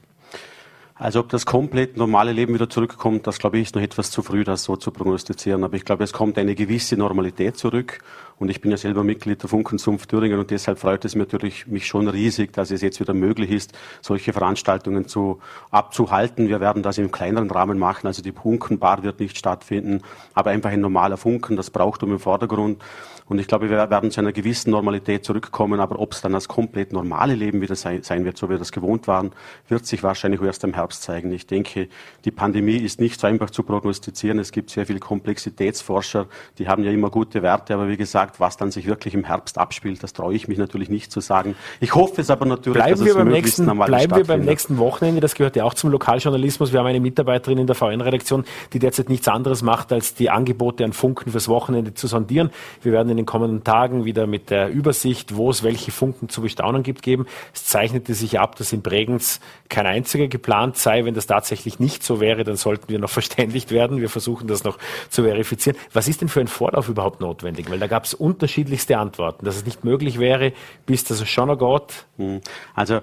[0.99, 4.23] Also ob das komplett normale Leben wieder zurückkommt, das glaube ich ist noch etwas zu
[4.23, 5.63] früh, das so zu prognostizieren.
[5.63, 7.99] Aber ich glaube, es kommt eine gewisse Normalität zurück.
[8.39, 11.67] Und ich bin ja selber Mitglied der Funkensumpf Thüringen und deshalb freut es mich natürlich
[11.67, 13.73] mich schon riesig, dass es jetzt wieder möglich ist,
[14.03, 16.49] solche Veranstaltungen zu, abzuhalten.
[16.49, 18.07] Wir werden das im kleineren Rahmen machen.
[18.07, 20.03] Also die Funkenbar wird nicht stattfinden,
[20.35, 22.83] aber einfach ein normaler Funken, das braucht um im Vordergrund.
[23.29, 26.47] Und ich glaube, wir werden zu einer gewissen Normalität zurückkommen, aber ob es dann das
[26.47, 29.33] komplett normale Leben wieder sein, sein wird, so wie wir das gewohnt waren,
[29.69, 31.33] wird sich wahrscheinlich erst im Herbst zeigen.
[31.33, 31.89] Ich denke,
[32.25, 34.39] die Pandemie ist nicht so einfach zu prognostizieren.
[34.39, 36.27] Es gibt sehr viele Komplexitätsforscher,
[36.59, 39.59] die haben ja immer gute Werte, aber wie gesagt, was dann sich wirklich im Herbst
[39.59, 41.55] abspielt, das traue ich mich natürlich nicht zu sagen.
[41.81, 44.79] Ich hoffe es aber natürlich, bleiben dass wir es beim nächsten, Bleiben wir beim nächsten
[44.79, 46.73] Wochenende, das gehört ja auch zum Lokaljournalismus.
[46.73, 50.85] Wir haben eine Mitarbeiterin in der VN-Redaktion, die derzeit nichts anderes macht, als die Angebote
[50.85, 52.51] an Funken fürs Wochenende zu sondieren.
[52.83, 56.43] Wir werden in den kommenden Tagen wieder mit der Übersicht, wo es welche Funken zu
[56.43, 57.27] bestaunen gibt, geben.
[57.55, 61.05] Es zeichnete sich ab, dass in Bregenz kein einziger geplant sei.
[61.05, 64.01] Wenn das tatsächlich nicht so wäre, dann sollten wir noch verständigt werden.
[64.01, 64.79] Wir versuchen das noch
[65.11, 65.79] zu verifizieren.
[65.93, 67.71] Was ist denn für ein Vorlauf überhaupt notwendig?
[67.71, 70.53] Weil da gab es unterschiedlichste Antworten, dass es nicht möglich wäre,
[70.87, 72.07] bis das schon noch geht.
[72.17, 72.41] Hm.
[72.75, 73.01] Also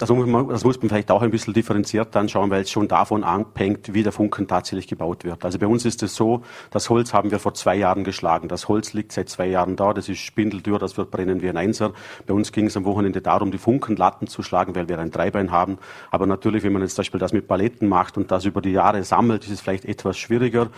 [0.00, 2.88] das muss, man, das muss man vielleicht auch ein bisschen differenziert anschauen, weil es schon
[2.88, 5.44] davon abhängt, wie der Funken tatsächlich gebaut wird.
[5.44, 6.40] Also bei uns ist es so,
[6.70, 8.48] das Holz haben wir vor zwei Jahren geschlagen.
[8.48, 11.58] Das Holz liegt seit zwei Jahren da, das ist spindeldür, das wird brennen wie ein
[11.58, 11.92] Einser.
[12.26, 15.50] Bei uns ging es am Wochenende darum, die Funkenlatten zu schlagen, weil wir ein Dreibein
[15.50, 15.76] haben.
[16.10, 18.72] Aber natürlich, wenn man jetzt zum Beispiel das mit Paletten macht und das über die
[18.72, 20.68] Jahre sammelt, ist es vielleicht etwas schwieriger.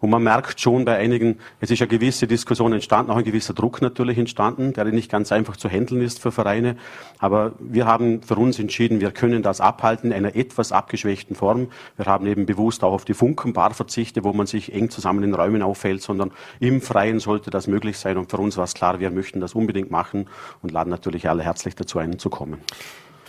[0.00, 3.54] Und man merkt schon bei einigen, es ist eine gewisse Diskussion entstanden, auch ein gewisser
[3.54, 6.76] Druck natürlich entstanden, der nicht ganz einfach zu handeln ist für Vereine.
[7.20, 11.68] Aber wir haben für uns entschieden, wir können das abhalten in einer etwas abgeschwächten Form.
[11.98, 15.34] Wir haben eben bewusst auch auf die Funkenbar verzichtet, wo man sich eng zusammen in
[15.34, 18.16] Räumen auffällt, sondern im Freien sollte das möglich sein.
[18.16, 20.26] Und für uns war es klar, wir möchten das unbedingt machen
[20.62, 22.62] und laden natürlich alle herzlich dazu ein, zu kommen.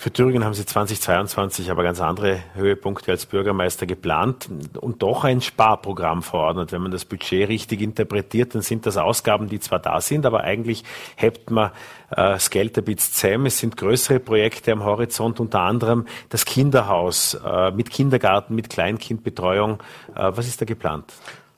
[0.04, 4.50] Für Thüringen haben Sie 2022 aber ganz andere Höhepunkte als Bürgermeister geplant
[4.82, 6.74] und doch ein Sparprogramm verordnet.
[6.74, 10.42] Wenn man das Budget richtig interpretiert, dann sind das Ausgaben, die zwar da sind, aber
[10.42, 10.84] eigentlich
[11.16, 11.70] hebt man
[12.10, 13.46] äh, das Geld ein bisschen zusammen.
[13.46, 19.82] Es sind größere Projekte am Horizont, unter anderem das Kinderhaus äh, mit Kindergarten, mit Kleinkindbetreuung.
[20.16, 21.14] Äh, was ist da geplant?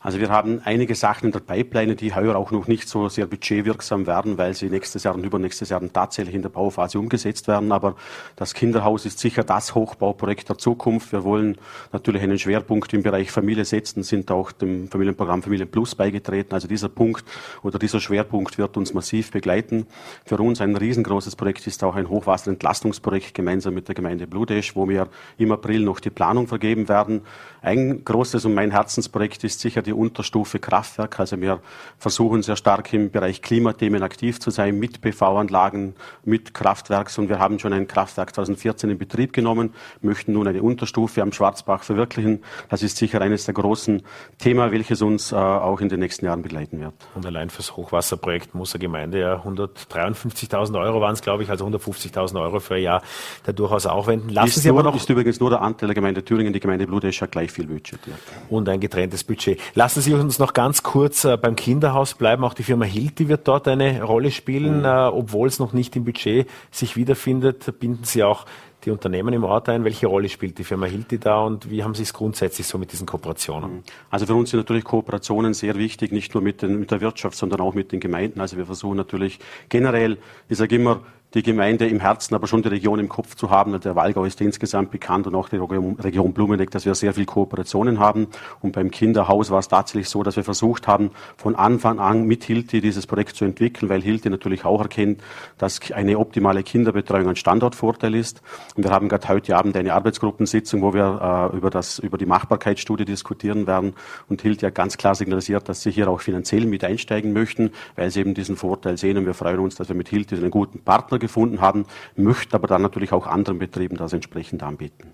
[0.06, 3.26] Also wir haben einige Sachen in der Pipeline, die heuer auch noch nicht so sehr
[3.26, 7.72] budgetwirksam werden, weil sie nächstes Jahr und übernächstes Jahr tatsächlich in der Bauphase umgesetzt werden.
[7.72, 7.96] Aber
[8.36, 11.12] das Kinderhaus ist sicher das Hochbauprojekt der Zukunft.
[11.12, 11.58] Wir wollen
[11.92, 16.54] natürlich einen Schwerpunkt im Bereich Familie setzen, sind auch dem Familienprogramm Familien Plus beigetreten.
[16.54, 17.26] Also dieser Punkt
[17.64, 19.88] oder dieser Schwerpunkt wird uns massiv begleiten.
[20.24, 24.88] Für uns ein riesengroßes Projekt ist auch ein Hochwasserentlastungsprojekt gemeinsam mit der Gemeinde Bludesch, wo
[24.88, 25.08] wir
[25.40, 27.22] im April noch die Planung vergeben werden.
[27.64, 31.20] Ein großes und mein Herzensprojekt ist sicher die Unterstufe Kraftwerk.
[31.20, 31.60] Also wir
[31.98, 37.18] versuchen sehr stark im Bereich Klimathemen aktiv zu sein, mit PV-Anlagen, mit Kraftwerks.
[37.18, 41.32] Und wir haben schon ein Kraftwerk 2014 in Betrieb genommen, möchten nun eine Unterstufe am
[41.32, 42.44] Schwarzbach verwirklichen.
[42.70, 44.04] Das ist sicher eines der großen
[44.38, 46.94] Themen, welches uns äh, auch in den nächsten Jahren begleiten wird.
[47.16, 51.66] Und allein fürs Hochwasserprojekt muss eine Gemeinde ja 153.000 Euro waren es, glaube ich, also
[51.66, 53.02] 150.000 Euro für ein Jahr
[53.44, 54.30] da durchaus aufwenden.
[54.30, 56.60] Lassen ist Sie nur, aber noch ist übrigens nur der Anteil der Gemeinde Thüringen, die
[56.60, 58.20] Gemeinde Bludesch gleich viel budgetiert.
[58.50, 59.60] Und ein getrenntes Budget.
[59.74, 62.44] Lassen Sie uns noch ganz kurz äh, beim Kinderhaus bleiben.
[62.44, 64.86] Auch die Firma Hilti wird dort eine Rolle spielen, mhm.
[64.86, 67.80] äh, obwohl es noch nicht im Budget sich wiederfindet.
[67.80, 68.46] Binden Sie auch
[68.86, 69.84] die Unternehmen im Ort ein?
[69.84, 72.92] Welche Rolle spielt die Firma Hilti da und wie haben Sie es grundsätzlich so mit
[72.92, 73.78] diesen Kooperationen?
[73.78, 73.84] Mhm.
[74.10, 77.38] Also für uns sind natürlich Kooperationen sehr wichtig, nicht nur mit, den, mit der Wirtschaft,
[77.38, 78.42] sondern auch mit den Gemeinden.
[78.42, 80.18] Also wir versuchen natürlich generell,
[80.50, 81.02] ich sage immer,
[81.36, 83.78] die Gemeinde im Herzen, aber schon die Region im Kopf zu haben.
[83.82, 88.00] Der Walgau ist insgesamt bekannt und auch die Region Blumenegg, dass wir sehr viel Kooperationen
[88.00, 88.28] haben.
[88.62, 92.46] Und beim Kinderhaus war es tatsächlich so, dass wir versucht haben, von Anfang an mit
[92.46, 95.22] Hilti dieses Projekt zu entwickeln, weil Hilti natürlich auch erkennt,
[95.58, 98.42] dass eine optimale Kinderbetreuung ein Standortvorteil ist.
[98.78, 102.26] Und wir haben gerade heute Abend eine Arbeitsgruppensitzung, wo wir äh, über, das, über die
[102.26, 103.94] Machbarkeitsstudie diskutieren werden.
[104.30, 108.10] Und Hilti hat ganz klar signalisiert, dass sie hier auch finanziell mit einsteigen möchten, weil
[108.10, 109.18] sie eben diesen Vorteil sehen.
[109.18, 112.68] Und wir freuen uns, dass wir mit Hilti einen guten Partner gefunden haben, möchte aber
[112.68, 115.12] dann natürlich auch anderen Betrieben das entsprechend anbieten.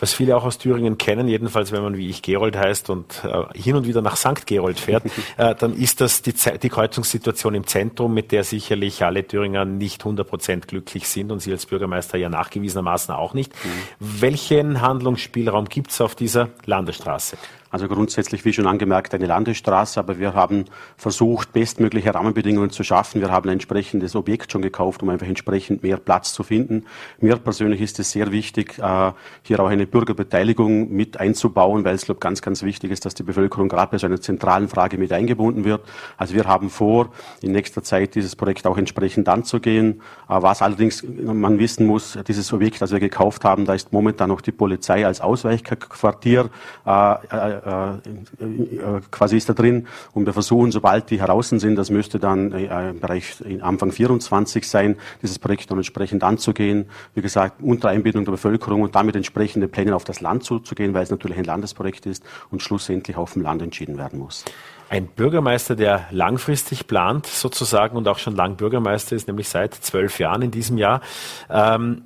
[0.00, 3.58] Was viele auch aus Thüringen kennen, jedenfalls wenn man wie ich Gerold heißt und äh,
[3.58, 4.46] hin und wieder nach St.
[4.46, 5.04] Gerold fährt,
[5.36, 10.02] äh, dann ist das die, die Kreuzungssituation im Zentrum, mit der sicherlich alle Thüringer nicht
[10.02, 13.52] 100 Prozent glücklich sind und Sie als Bürgermeister ja nachgewiesenermaßen auch nicht.
[13.64, 13.68] Mhm.
[14.20, 17.36] Welchen Handlungsspielraum gibt es auf dieser Landesstraße?
[17.70, 20.64] Also grundsätzlich, wie schon angemerkt, eine Landesstraße, aber wir haben
[20.96, 23.20] versucht, bestmögliche Rahmenbedingungen zu schaffen.
[23.20, 26.86] Wir haben ein entsprechendes Objekt schon gekauft, um einfach entsprechend mehr Platz zu finden.
[27.20, 29.12] Mir persönlich ist es sehr wichtig, äh,
[29.42, 33.22] hier auch eine Bürgerbeteiligung mit einzubauen, weil es, glaube ganz, ganz wichtig ist, dass die
[33.22, 35.82] Bevölkerung gerade bei so einer zentralen Frage mit eingebunden wird.
[36.16, 37.10] Also wir haben vor,
[37.42, 40.00] in nächster Zeit dieses Projekt auch entsprechend anzugehen.
[40.28, 44.30] Äh, was allerdings man wissen muss, dieses Objekt, das wir gekauft haben, da ist momentan
[44.30, 46.48] noch die Polizei als Ausweichquartier
[46.86, 49.86] äh, äh, äh, quasi ist da drin.
[50.12, 54.68] Und wir versuchen, sobald die heraus sind, das müsste dann äh, im Bereich Anfang 24
[54.68, 56.86] sein, dieses Projekt dann entsprechend anzugehen.
[57.14, 61.02] Wie gesagt, unter Einbindung der Bevölkerung und damit entsprechende Pläne auf das Land zuzugehen, weil
[61.02, 64.44] es natürlich ein Landesprojekt ist und schlussendlich auf dem Land entschieden werden muss.
[64.90, 70.18] Ein Bürgermeister, der langfristig plant sozusagen und auch schon lang Bürgermeister ist, nämlich seit zwölf
[70.18, 71.02] Jahren in diesem Jahr.
[71.50, 72.02] Ähm,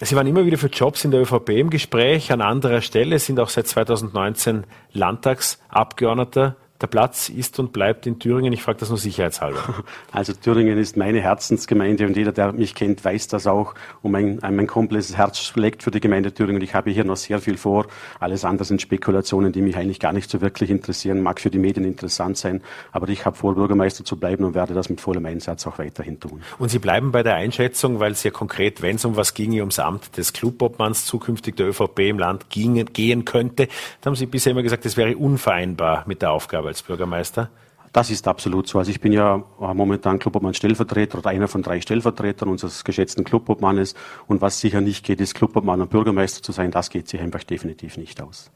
[0.00, 2.30] Sie waren immer wieder für Jobs in der ÖVP im Gespräch.
[2.30, 8.52] An anderer Stelle sind auch seit 2019 Landtagsabgeordneter der Platz ist und bleibt in Thüringen.
[8.52, 9.58] Ich frage das nur sicherheitshalber.
[10.12, 13.74] Also Thüringen ist meine Herzensgemeinde und jeder, der mich kennt, weiß das auch.
[14.02, 16.62] Und mein, mein komplettes Herz schlägt für die Gemeinde Thüringen.
[16.62, 17.86] Ich habe hier noch sehr viel vor.
[18.18, 21.20] Alles andere sind Spekulationen, die mich eigentlich gar nicht so wirklich interessieren.
[21.20, 22.62] Mag für die Medien interessant sein,
[22.92, 26.20] aber ich habe vor, Bürgermeister zu bleiben und werde das mit vollem Einsatz auch weiterhin
[26.20, 26.42] tun.
[26.58, 29.60] Und Sie bleiben bei der Einschätzung, weil es ja konkret, wenn es um was ginge,
[29.60, 33.68] ums Amt des Clubobmanns zukünftig der ÖVP im Land ginge, gehen könnte,
[34.00, 37.50] da haben Sie bisher immer gesagt, das wäre unvereinbar mit der Aufgabe als Bürgermeister?
[37.92, 38.78] Das ist absolut so.
[38.78, 43.94] Also ich bin ja momentan Clubobmann-Stellvertreter oder einer von drei Stellvertretern unseres geschätzten Clubobmannes.
[44.26, 46.70] Und was sicher nicht geht, ist Clubobmann und Bürgermeister zu sein.
[46.70, 48.50] Das geht sich einfach definitiv nicht aus.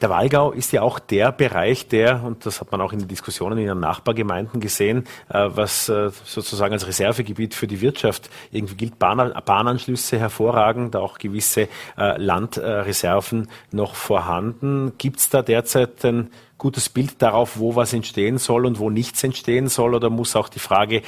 [0.00, 3.08] Der Walgau ist ja auch der Bereich, der, und das hat man auch in den
[3.08, 8.74] Diskussionen in den Nachbargemeinden gesehen, äh, was äh, sozusagen als Reservegebiet für die Wirtschaft irgendwie
[8.74, 8.98] gilt.
[8.98, 14.92] Bahnanschlüsse hervorragend, auch gewisse äh, Landreserven noch vorhanden.
[14.98, 19.24] Gibt es da derzeit ein gutes Bild darauf, wo was entstehen soll und wo nichts
[19.24, 19.94] entstehen soll?
[19.94, 21.02] Oder muss auch die Frage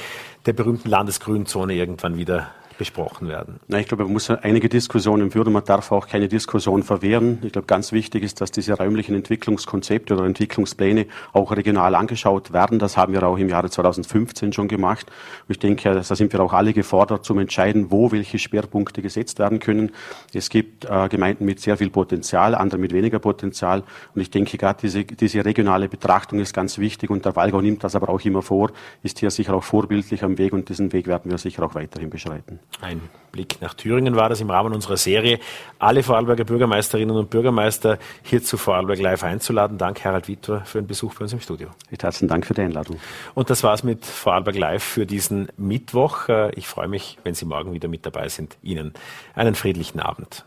[0.47, 3.61] der berühmten Landesgrünzone irgendwann wieder besprochen werden?
[3.69, 5.53] Na, ich glaube, man muss einige Diskussionen führen.
[5.53, 7.39] Man darf auch keine Diskussion verwehren.
[7.43, 12.79] Ich glaube, ganz wichtig ist, dass diese räumlichen Entwicklungskonzepte oder Entwicklungspläne auch regional angeschaut werden.
[12.79, 15.11] Das haben wir auch im Jahre 2015 schon gemacht.
[15.49, 19.59] ich denke, da sind wir auch alle gefordert, zum entscheiden, wo welche Schwerpunkte gesetzt werden
[19.59, 19.93] können.
[20.33, 23.83] Es gibt äh, Gemeinden mit sehr viel Potenzial, andere mit weniger Potenzial.
[24.15, 27.11] Und ich denke, gerade diese, diese regionale Betrachtung ist ganz wichtig.
[27.11, 28.71] Und der Walgau nimmt das aber auch immer vor,
[29.03, 30.53] ist hier sicher auch vorbildlich am Weg.
[30.53, 32.61] Und diesen Weg werden wir sicher auch weiterhin beschreiten.
[32.81, 33.01] Ein
[33.33, 35.41] Blick nach Thüringen war das im Rahmen unserer Serie.
[35.79, 39.79] Alle Vorarlberger Bürgermeisterinnen und Bürgermeister hier zu Vorarlberg Live einzuladen.
[39.79, 41.69] Danke, Harald Witwer, für den Besuch bei uns im Studio.
[41.91, 43.01] Herzlichen Dank für die Einladung.
[43.35, 46.29] Und das war's mit Vorarlberg Live für diesen Mittwoch.
[46.29, 48.57] Äh, ich freue mich, wenn Sie morgen wieder mit dabei sind.
[48.63, 48.95] Ihnen
[49.35, 50.45] einen friedlichen Abend.